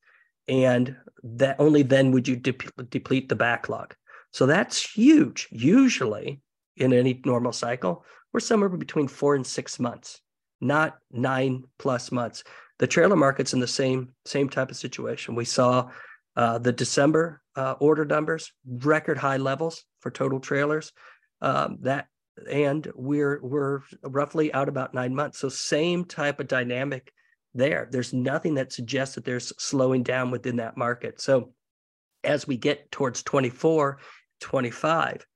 and 0.46 0.96
that 1.22 1.56
only 1.58 1.82
then 1.82 2.12
would 2.12 2.28
you 2.28 2.36
de- 2.36 2.52
deplete 2.90 3.28
the 3.28 3.36
backlog. 3.36 3.94
So 4.32 4.46
that's 4.46 4.80
huge. 4.80 5.48
Usually, 5.50 6.40
in 6.76 6.92
any 6.92 7.20
normal 7.24 7.52
cycle, 7.52 8.04
we're 8.32 8.40
somewhere 8.40 8.68
between 8.68 9.08
four 9.08 9.34
and 9.34 9.46
six 9.46 9.80
months, 9.80 10.20
not 10.60 10.98
nine 11.10 11.64
plus 11.78 12.12
months. 12.12 12.44
The 12.78 12.86
trailer 12.86 13.16
market's 13.16 13.52
in 13.52 13.60
the 13.60 13.66
same 13.66 14.10
same 14.24 14.48
type 14.48 14.70
of 14.70 14.76
situation. 14.76 15.34
We 15.34 15.44
saw 15.44 15.90
uh, 16.38 16.56
the 16.56 16.72
December 16.72 17.42
uh, 17.56 17.74
order 17.80 18.04
numbers, 18.04 18.52
record 18.64 19.18
high 19.18 19.38
levels 19.38 19.84
for 19.98 20.10
total 20.12 20.38
trailers. 20.38 20.92
Um, 21.42 21.78
that 21.80 22.06
and 22.48 22.88
we're 22.94 23.40
we're 23.42 23.80
roughly 24.04 24.54
out 24.54 24.68
about 24.68 24.94
nine 24.94 25.12
months. 25.12 25.40
So 25.40 25.48
same 25.48 26.04
type 26.04 26.38
of 26.38 26.46
dynamic 26.46 27.12
there. 27.54 27.88
There's 27.90 28.12
nothing 28.12 28.54
that 28.54 28.72
suggests 28.72 29.16
that 29.16 29.24
there's 29.24 29.52
slowing 29.58 30.04
down 30.04 30.30
within 30.30 30.56
that 30.56 30.76
market. 30.76 31.20
So 31.20 31.54
as 32.22 32.46
we 32.46 32.56
get 32.56 32.92
towards 32.92 33.24
24, 33.24 33.98
25, 34.40 35.26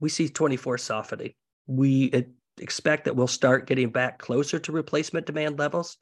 we 0.00 0.10
see 0.10 0.28
24 0.28 0.76
softening. 0.76 1.32
We 1.66 2.26
expect 2.58 3.06
that 3.06 3.16
we'll 3.16 3.28
start 3.28 3.66
getting 3.66 3.88
back 3.88 4.18
closer 4.18 4.58
to 4.58 4.72
replacement 4.72 5.24
demand 5.24 5.58
levels. 5.58 5.96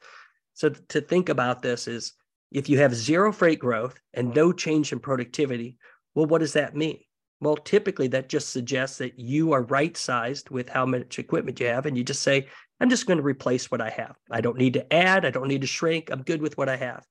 So 0.53 0.67
to 0.67 0.99
think 0.99 1.29
about 1.29 1.61
this 1.61 1.87
is 1.87 2.13
if 2.51 2.69
you 2.69 2.79
have 2.79 2.95
zero 2.95 3.31
freight 3.31 3.59
growth 3.59 3.99
and 4.13 4.31
mm. 4.31 4.35
no 4.35 4.51
change 4.51 4.91
in 4.91 4.99
productivity, 4.99 5.77
well, 6.15 6.25
what 6.25 6.39
does 6.39 6.53
that 6.53 6.75
mean? 6.75 6.99
Well, 7.41 7.55
typically 7.55 8.07
that 8.09 8.27
just 8.27 8.49
suggests 8.49 8.97
that 8.97 9.17
you 9.17 9.53
are 9.53 9.63
right 9.63 9.95
sized 9.95 10.49
with 10.49 10.67
how 10.67 10.85
much 10.85 11.19
equipment 11.19 11.59
you 11.59 11.67
have. 11.67 11.85
And 11.85 11.97
you 11.97 12.03
just 12.03 12.21
say, 12.21 12.47
I'm 12.79 12.89
just 12.89 13.05
going 13.05 13.17
to 13.17 13.23
replace 13.23 13.71
what 13.71 13.81
I 13.81 13.89
have. 13.89 14.15
I 14.29 14.41
don't 14.41 14.57
need 14.57 14.73
to 14.73 14.93
add. 14.93 15.25
I 15.25 15.29
don't 15.29 15.47
need 15.47 15.61
to 15.61 15.67
shrink. 15.67 16.09
I'm 16.11 16.23
good 16.23 16.41
with 16.41 16.57
what 16.57 16.69
I 16.69 16.75
have. 16.75 17.05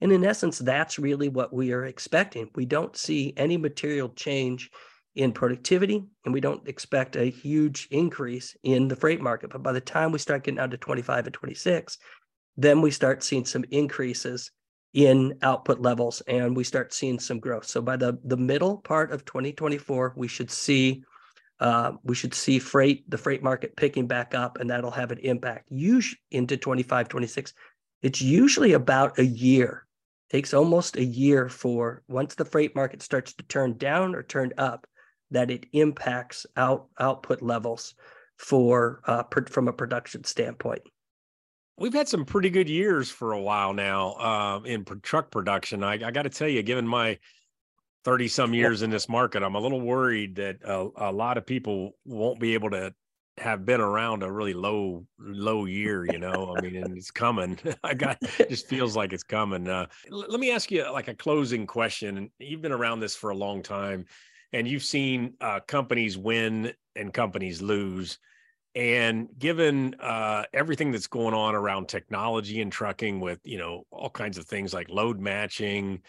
And 0.00 0.12
in 0.12 0.24
essence, 0.24 0.58
that's 0.58 0.98
really 0.98 1.28
what 1.28 1.52
we 1.52 1.72
are 1.72 1.84
expecting. 1.84 2.50
We 2.54 2.66
don't 2.66 2.96
see 2.96 3.32
any 3.36 3.56
material 3.56 4.10
change 4.10 4.70
in 5.14 5.32
productivity, 5.32 6.04
and 6.26 6.34
we 6.34 6.42
don't 6.42 6.68
expect 6.68 7.16
a 7.16 7.30
huge 7.30 7.88
increase 7.90 8.54
in 8.62 8.88
the 8.88 8.96
freight 8.96 9.22
market. 9.22 9.50
But 9.50 9.62
by 9.62 9.72
the 9.72 9.80
time 9.80 10.12
we 10.12 10.18
start 10.18 10.44
getting 10.44 10.56
down 10.56 10.70
to 10.70 10.76
25 10.76 11.26
and 11.26 11.34
26, 11.34 11.96
then 12.58 12.82
we 12.82 12.90
start 12.90 13.24
seeing 13.24 13.46
some 13.46 13.64
increases 13.70 14.50
in 14.96 15.36
output 15.42 15.78
levels 15.78 16.22
and 16.22 16.56
we 16.56 16.64
start 16.64 16.92
seeing 16.92 17.18
some 17.18 17.38
growth. 17.38 17.66
So 17.66 17.82
by 17.82 17.98
the, 17.98 18.18
the 18.24 18.36
middle 18.36 18.78
part 18.78 19.12
of 19.12 19.26
2024, 19.26 20.14
we 20.16 20.26
should 20.26 20.50
see 20.50 21.04
uh, 21.58 21.92
we 22.02 22.14
should 22.14 22.34
see 22.34 22.58
freight, 22.58 23.08
the 23.08 23.16
freight 23.16 23.42
market 23.42 23.76
picking 23.76 24.06
back 24.06 24.34
up, 24.34 24.58
and 24.58 24.68
that'll 24.68 24.90
have 24.90 25.10
an 25.10 25.18
impact. 25.20 25.68
Usually 25.70 26.20
into 26.30 26.58
25, 26.58 27.08
26. 27.08 27.54
It's 28.02 28.20
usually 28.20 28.74
about 28.74 29.18
a 29.18 29.24
year. 29.24 29.86
It 30.28 30.36
takes 30.36 30.52
almost 30.52 30.96
a 30.96 31.04
year 31.04 31.48
for 31.48 32.02
once 32.08 32.34
the 32.34 32.44
freight 32.44 32.76
market 32.76 33.00
starts 33.00 33.32
to 33.34 33.44
turn 33.44 33.78
down 33.78 34.14
or 34.14 34.22
turn 34.22 34.52
up, 34.58 34.86
that 35.30 35.50
it 35.50 35.64
impacts 35.72 36.44
out 36.58 36.88
output 36.98 37.40
levels 37.40 37.94
for 38.36 39.00
uh, 39.06 39.22
per, 39.22 39.46
from 39.46 39.68
a 39.68 39.72
production 39.72 40.24
standpoint 40.24 40.82
we've 41.78 41.94
had 41.94 42.08
some 42.08 42.24
pretty 42.24 42.50
good 42.50 42.68
years 42.68 43.10
for 43.10 43.32
a 43.32 43.40
while 43.40 43.72
now 43.72 44.12
uh, 44.12 44.60
in 44.64 44.84
truck 45.02 45.30
production. 45.30 45.82
I, 45.82 45.94
I 45.94 46.10
got 46.10 46.22
to 46.22 46.30
tell 46.30 46.48
you, 46.48 46.62
given 46.62 46.86
my 46.86 47.18
30 48.04 48.28
some 48.28 48.54
years 48.54 48.82
in 48.82 48.90
this 48.90 49.08
market, 49.08 49.42
I'm 49.42 49.56
a 49.56 49.60
little 49.60 49.80
worried 49.80 50.36
that 50.36 50.56
a, 50.64 50.88
a 50.96 51.12
lot 51.12 51.38
of 51.38 51.46
people 51.46 51.96
won't 52.04 52.40
be 52.40 52.54
able 52.54 52.70
to 52.70 52.94
have 53.38 53.66
been 53.66 53.82
around 53.82 54.22
a 54.22 54.32
really 54.32 54.54
low 54.54 55.04
low 55.18 55.66
year 55.66 56.06
you 56.06 56.18
know? 56.18 56.54
I 56.56 56.60
mean 56.62 56.76
and 56.76 56.96
it's 56.96 57.10
coming. 57.10 57.58
I 57.84 57.92
got 57.92 58.18
just 58.48 58.66
feels 58.66 58.96
like 58.96 59.12
it's 59.12 59.22
coming. 59.22 59.68
Uh, 59.68 59.86
l- 60.10 60.24
let 60.28 60.40
me 60.40 60.50
ask 60.50 60.70
you 60.70 60.90
like 60.90 61.08
a 61.08 61.14
closing 61.14 61.66
question. 61.66 62.30
You've 62.38 62.62
been 62.62 62.72
around 62.72 63.00
this 63.00 63.14
for 63.14 63.30
a 63.30 63.36
long 63.36 63.62
time 63.62 64.06
and 64.52 64.66
you've 64.66 64.84
seen 64.84 65.34
uh, 65.40 65.60
companies 65.66 66.16
win 66.16 66.72
and 66.94 67.12
companies 67.12 67.60
lose 67.60 68.18
and 68.76 69.28
given 69.38 69.94
uh, 70.00 70.44
everything 70.52 70.92
that's 70.92 71.06
going 71.06 71.32
on 71.32 71.54
around 71.54 71.88
technology 71.88 72.60
and 72.60 72.70
trucking, 72.70 73.20
with 73.20 73.40
you 73.42 73.56
know 73.56 73.84
all 73.90 74.10
kinds 74.10 74.36
of 74.36 74.44
things 74.44 74.74
like 74.74 74.90
load 74.90 75.18
matching, 75.18 76.02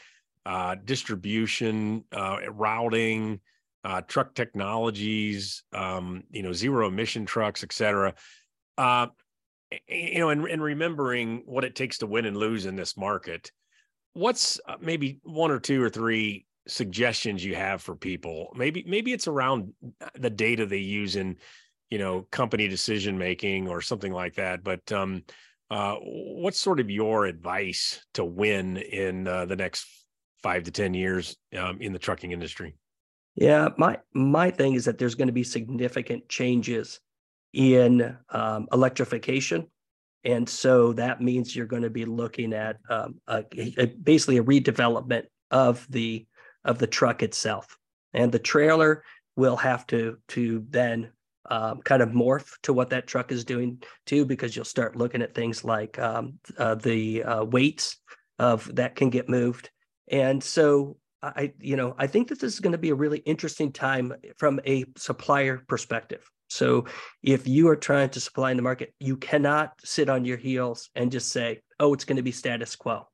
uh, 0.46 0.76
distribution, 0.84 2.04
uh, 2.12 2.40
routing, 2.52 3.40
uh, 3.86 4.02
truck 4.02 4.36
technologies, 4.36 5.64
um, 5.72 6.24
you 6.30 6.44
know 6.44 6.52
zero 6.52 6.88
emission 6.88 7.26
trucks, 7.26 7.64
et 7.64 7.72
cetera. 7.72 8.14
Uh, 8.78 9.08
you 9.88 10.20
know, 10.20 10.30
and, 10.30 10.46
and 10.46 10.62
remembering 10.62 11.44
what 11.46 11.64
it 11.64 11.76
takes 11.76 11.98
to 12.00 12.06
win 12.08 12.26
and 12.26 12.38
lose 12.38 12.66
in 12.66 12.76
this 12.76 12.98
market, 12.98 13.52
what's 14.14 14.60
uh, 14.68 14.76
maybe 14.82 15.20
one 15.24 15.52
or 15.52 15.60
two 15.60 15.82
or 15.82 15.90
three 15.90 16.46
suggestions 16.68 17.44
you 17.44 17.56
have 17.56 17.82
for 17.82 17.96
people? 17.96 18.54
Maybe 18.58 18.84
maybe 18.86 19.14
it's 19.14 19.28
around 19.28 19.72
the 20.16 20.30
data 20.30 20.66
they 20.66 20.80
use 20.80 21.16
in 21.16 21.38
you 21.90 21.98
know 21.98 22.28
company 22.32 22.68
decision 22.68 23.18
making 23.18 23.68
or 23.68 23.82
something 23.82 24.12
like 24.12 24.36
that 24.36 24.64
but 24.64 24.92
um 24.92 25.24
Uh, 25.70 26.00
what's 26.42 26.62
sort 26.62 26.80
of 26.80 26.90
your 26.90 27.28
advice 27.28 28.00
to 28.14 28.24
win 28.24 28.78
in 28.78 29.28
uh, 29.28 29.44
the 29.46 29.56
next 29.56 29.86
five 30.42 30.64
to 30.64 30.72
ten 30.72 30.94
years 30.94 31.36
um, 31.60 31.82
in 31.82 31.92
the 31.92 32.00
trucking 32.00 32.32
industry? 32.32 32.72
Yeah, 33.36 33.76
my 33.78 34.00
my 34.14 34.50
thing 34.50 34.76
is 34.76 34.86
that 34.86 34.98
there's 34.98 35.16
going 35.16 35.28
to 35.28 35.42
be 35.42 35.44
significant 35.44 36.30
changes 36.30 37.02
in 37.52 38.18
um, 38.30 38.68
electrification, 38.72 39.68
and 40.24 40.48
so 40.48 40.94
that 40.94 41.20
means 41.20 41.54
you're 41.54 41.74
going 41.76 41.84
to 41.84 41.90
be 41.90 42.06
looking 42.06 42.54
at 42.54 42.78
um, 42.90 43.20
a, 43.28 43.44
a, 43.78 43.86
basically 43.88 44.38
a 44.40 44.44
redevelopment 44.44 45.26
of 45.52 45.86
the 45.90 46.26
of 46.64 46.78
the 46.80 46.88
truck 46.88 47.24
itself, 47.24 47.78
and 48.14 48.32
the 48.32 48.40
trailer 48.40 49.04
will 49.36 49.58
have 49.58 49.86
to 49.88 50.16
to 50.28 50.64
then 50.72 51.12
um, 51.50 51.82
kind 51.82 52.02
of 52.02 52.10
morph 52.10 52.52
to 52.64 52.74
what 52.74 52.90
that 52.90 53.08
truck 53.08 53.32
is 53.32 53.46
doing 53.46 53.82
too, 54.06 54.26
because 54.26 54.56
you'll 54.56 54.66
start 54.66 54.96
looking 54.96 55.22
at 55.22 55.34
things 55.34 55.64
like 55.64 55.98
um, 56.00 56.40
uh, 56.58 56.76
the 56.76 57.24
uh, 57.24 57.44
weights 57.44 57.98
of 58.40 58.74
that 58.76 58.96
can 58.96 59.10
get 59.10 59.30
moved. 59.30 59.70
And 60.10 60.44
so 60.44 60.98
I, 61.24 61.54
you 61.60 61.76
know, 61.76 61.96
I 61.98 62.08
think 62.08 62.28
that 62.28 62.40
this 62.40 62.54
is 62.54 62.60
going 62.60 62.74
to 62.74 62.78
be 62.78 62.92
a 62.92 62.96
really 62.96 63.20
interesting 63.20 63.72
time 63.72 64.14
from 64.38 64.60
a 64.66 64.86
supplier 64.98 65.64
perspective. 65.68 66.24
So 66.50 66.86
if 67.24 67.48
you 67.48 67.68
are 67.68 67.76
trying 67.76 68.10
to 68.12 68.22
supply 68.22 68.52
in 68.52 68.58
the 68.58 68.64
market, 68.64 68.94
you 69.00 69.18
cannot 69.18 69.74
sit 69.84 70.10
on 70.10 70.24
your 70.24 70.38
heels 70.38 70.90
and 70.96 71.12
just 71.12 71.30
say, 71.32 71.62
oh, 71.80 71.94
it's 71.94 72.06
going 72.06 72.18
to 72.18 72.24
be 72.24 72.32
status 72.32 72.76
quo, 72.76 73.08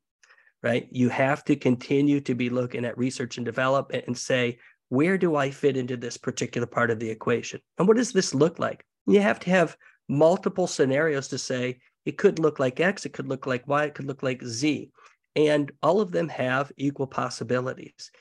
right? 0.62 0.88
You 0.92 1.10
have 1.10 1.44
to 1.46 1.56
continue 1.56 2.20
to 2.22 2.36
be 2.36 2.50
looking 2.50 2.86
at 2.86 2.98
research 2.98 3.38
and 3.38 3.46
development 3.46 4.04
and 4.08 4.18
say, 4.18 4.60
where 4.94 5.18
do 5.18 5.36
I 5.36 5.50
fit 5.50 5.76
into 5.76 5.98
this 5.98 6.18
particular 6.18 6.68
part 6.68 6.92
of 6.92 7.00
the 7.00 7.10
equation? 7.10 7.60
And 7.80 7.88
what 7.88 7.98
does 7.98 8.12
this 8.12 8.36
look 8.36 8.60
like? 8.60 8.86
You 9.08 9.22
have 9.22 9.40
to 9.40 9.50
have 9.50 9.76
multiple 10.08 10.68
scenarios 10.68 11.30
to 11.30 11.40
say 11.40 11.80
it 12.06 12.20
could 12.20 12.38
look 12.38 12.60
like 12.60 12.80
X, 12.80 13.04
it 13.04 13.12
could 13.12 13.28
look 13.28 13.48
like 13.48 13.68
Y, 13.68 13.86
it 13.86 13.96
could 13.96 14.06
look 14.06 14.22
like 14.22 14.44
Z. 14.44 14.92
And 15.36 15.72
all 15.82 16.00
of 16.00 16.12
them 16.12 16.30
have 16.30 16.72
equal 16.78 17.08
possibilities. 17.08 18.12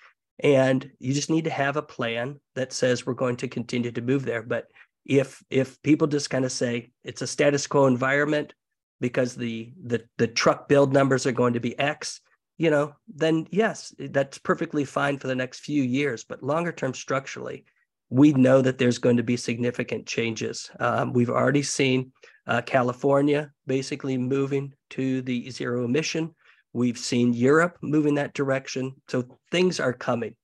And 0.42 0.90
you 0.98 1.12
just 1.12 1.28
need 1.28 1.44
to 1.44 1.50
have 1.50 1.76
a 1.76 1.82
plan 1.82 2.40
that 2.54 2.72
says 2.72 3.04
we're 3.04 3.12
going 3.12 3.36
to 3.36 3.48
continue 3.48 3.92
to 3.92 4.00
move 4.00 4.24
there. 4.24 4.42
But 4.42 4.68
if 5.04 5.44
if 5.50 5.80
people 5.82 6.06
just 6.06 6.30
kind 6.30 6.46
of 6.46 6.52
say 6.52 6.90
it's 7.04 7.20
a 7.20 7.26
status 7.26 7.66
quo 7.66 7.86
environment 7.86 8.54
because 8.98 9.36
the 9.36 9.74
the 9.84 10.04
the 10.16 10.26
truck 10.26 10.68
build 10.68 10.94
numbers 10.94 11.26
are 11.26 11.32
going 11.32 11.52
to 11.52 11.60
be 11.60 11.78
X, 11.78 12.21
you 12.58 12.70
know, 12.70 12.94
then 13.08 13.46
yes, 13.50 13.94
that's 13.98 14.38
perfectly 14.38 14.84
fine 14.84 15.18
for 15.18 15.26
the 15.26 15.34
next 15.34 15.60
few 15.60 15.82
years. 15.82 16.24
But 16.24 16.42
longer 16.42 16.72
term, 16.72 16.94
structurally, 16.94 17.64
we 18.10 18.32
know 18.34 18.60
that 18.60 18.78
there's 18.78 18.98
going 18.98 19.16
to 19.16 19.22
be 19.22 19.36
significant 19.36 20.06
changes. 20.06 20.70
Um, 20.78 21.12
we've 21.12 21.30
already 21.30 21.62
seen 21.62 22.12
uh, 22.46 22.60
California 22.62 23.50
basically 23.66 24.18
moving 24.18 24.74
to 24.90 25.22
the 25.22 25.50
zero 25.50 25.84
emission. 25.84 26.34
We've 26.74 26.98
seen 26.98 27.32
Europe 27.32 27.78
moving 27.82 28.14
that 28.16 28.34
direction. 28.34 28.94
So 29.08 29.38
things 29.50 29.80
are 29.80 29.92
coming. 29.92 30.34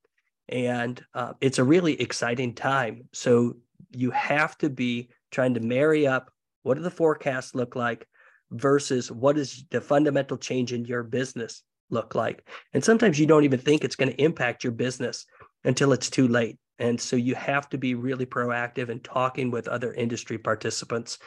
And 0.47 1.03
uh, 1.13 1.33
it's 1.41 1.59
a 1.59 1.63
really 1.63 1.99
exciting 2.01 2.55
time. 2.55 3.07
So 3.13 3.57
you 3.91 4.09
have 4.11 4.57
to 4.59 4.69
be 4.69 5.09
trying 5.31 5.53
to 5.53 5.59
marry 5.59 6.07
up 6.07 6.31
what 6.63 6.75
do 6.75 6.81
the 6.81 6.91
forecasts 6.91 7.55
look 7.55 7.75
like 7.75 8.07
versus 8.51 9.11
what 9.11 9.37
is 9.37 9.63
the 9.69 9.79
fundamental 9.79 10.37
change 10.37 10.73
in 10.73 10.85
your 10.85 11.03
business 11.03 11.63
look 11.89 12.15
like. 12.15 12.47
And 12.73 12.83
sometimes 12.83 13.19
you 13.19 13.25
don't 13.25 13.43
even 13.43 13.59
think 13.59 13.83
it's 13.83 13.95
going 13.95 14.11
to 14.11 14.21
impact 14.21 14.63
your 14.63 14.73
business 14.73 15.25
until 15.63 15.93
it's 15.93 16.09
too 16.09 16.27
late. 16.27 16.57
And 16.79 16.99
so 16.99 17.15
you 17.15 17.35
have 17.35 17.69
to 17.69 17.77
be 17.77 17.95
really 17.95 18.25
proactive 18.25 18.89
in 18.89 19.01
talking 19.01 19.51
with 19.51 19.67
other 19.67 19.93
industry 19.93 20.37
participants 20.37 21.19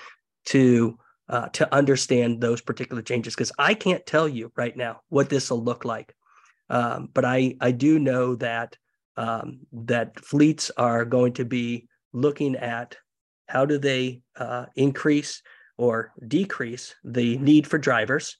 to 0.46 0.98
uh, 1.28 1.48
to 1.50 1.72
understand 1.74 2.40
those 2.40 2.60
particular 2.60 3.00
changes 3.00 3.34
because 3.34 3.52
I 3.58 3.74
can't 3.74 4.04
tell 4.04 4.28
you 4.28 4.52
right 4.56 4.76
now 4.76 5.00
what 5.08 5.30
this 5.30 5.50
will 5.50 5.62
look 5.62 5.84
like. 5.84 6.14
Um, 6.68 7.08
but 7.12 7.24
I 7.24 7.54
I 7.60 7.70
do 7.70 7.98
know 7.98 8.34
that 8.36 8.76
um, 9.16 9.60
that 9.72 10.18
fleets 10.18 10.70
are 10.76 11.04
going 11.04 11.34
to 11.34 11.44
be 11.44 11.86
looking 12.12 12.56
at 12.56 12.96
how 13.46 13.64
do 13.64 13.78
they 13.78 14.22
uh, 14.36 14.66
increase 14.74 15.42
or 15.76 16.12
decrease 16.26 16.94
the 17.04 17.38
need 17.38 17.66
for 17.66 17.78
drivers 17.78 18.38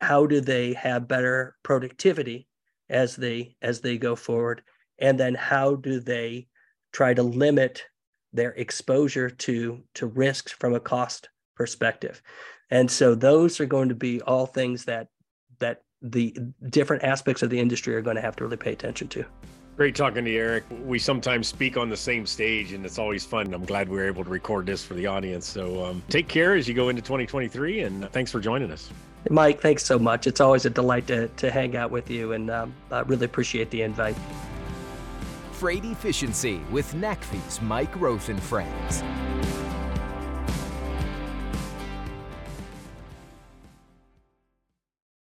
how 0.00 0.26
do 0.26 0.40
they 0.40 0.72
have 0.74 1.08
better 1.08 1.56
productivity 1.62 2.46
as 2.88 3.16
they 3.16 3.54
as 3.62 3.80
they 3.80 3.98
go 3.98 4.16
forward 4.16 4.62
and 4.98 5.18
then 5.18 5.34
how 5.34 5.76
do 5.76 6.00
they 6.00 6.46
try 6.92 7.14
to 7.14 7.22
limit 7.22 7.84
their 8.32 8.52
exposure 8.52 9.30
to 9.30 9.82
to 9.94 10.06
risks 10.06 10.52
from 10.52 10.74
a 10.74 10.80
cost 10.80 11.28
perspective 11.54 12.22
and 12.70 12.90
so 12.90 13.14
those 13.14 13.60
are 13.60 13.66
going 13.66 13.88
to 13.88 13.94
be 13.94 14.20
all 14.22 14.46
things 14.46 14.84
that 14.84 15.08
that 15.58 15.82
the 16.02 16.34
different 16.70 17.02
aspects 17.04 17.42
of 17.42 17.50
the 17.50 17.58
industry 17.58 17.94
are 17.94 18.02
going 18.02 18.16
to 18.16 18.22
have 18.22 18.36
to 18.36 18.44
really 18.44 18.56
pay 18.56 18.72
attention 18.72 19.06
to 19.08 19.24
Great 19.76 19.94
talking 19.94 20.26
to 20.26 20.30
you, 20.30 20.38
Eric. 20.38 20.64
We 20.84 20.98
sometimes 20.98 21.48
speak 21.48 21.78
on 21.78 21.88
the 21.88 21.96
same 21.96 22.26
stage, 22.26 22.72
and 22.72 22.84
it's 22.84 22.98
always 22.98 23.24
fun. 23.24 23.54
I'm 23.54 23.64
glad 23.64 23.88
we 23.88 23.96
were 23.96 24.06
able 24.06 24.22
to 24.24 24.28
record 24.28 24.66
this 24.66 24.84
for 24.84 24.92
the 24.92 25.06
audience. 25.06 25.46
So 25.46 25.82
um, 25.82 26.02
take 26.10 26.28
care 26.28 26.54
as 26.54 26.68
you 26.68 26.74
go 26.74 26.90
into 26.90 27.00
2023, 27.00 27.80
and 27.80 28.12
thanks 28.12 28.30
for 28.30 28.40
joining 28.40 28.70
us. 28.70 28.90
Mike, 29.28 29.60
thanks 29.60 29.84
so 29.84 29.98
much. 29.98 30.26
It's 30.26 30.40
always 30.40 30.64
a 30.64 30.70
delight 30.70 31.06
to, 31.08 31.28
to 31.28 31.50
hang 31.50 31.76
out 31.76 31.90
with 31.90 32.10
you, 32.10 32.32
and 32.32 32.50
um, 32.50 32.74
I 32.90 33.00
really 33.00 33.26
appreciate 33.26 33.70
the 33.70 33.82
invite. 33.82 34.16
Freight 35.52 35.84
Efficiency 35.84 36.60
with 36.70 36.94
NACFE's 36.94 37.60
Mike 37.60 37.94
Friends. 38.38 39.02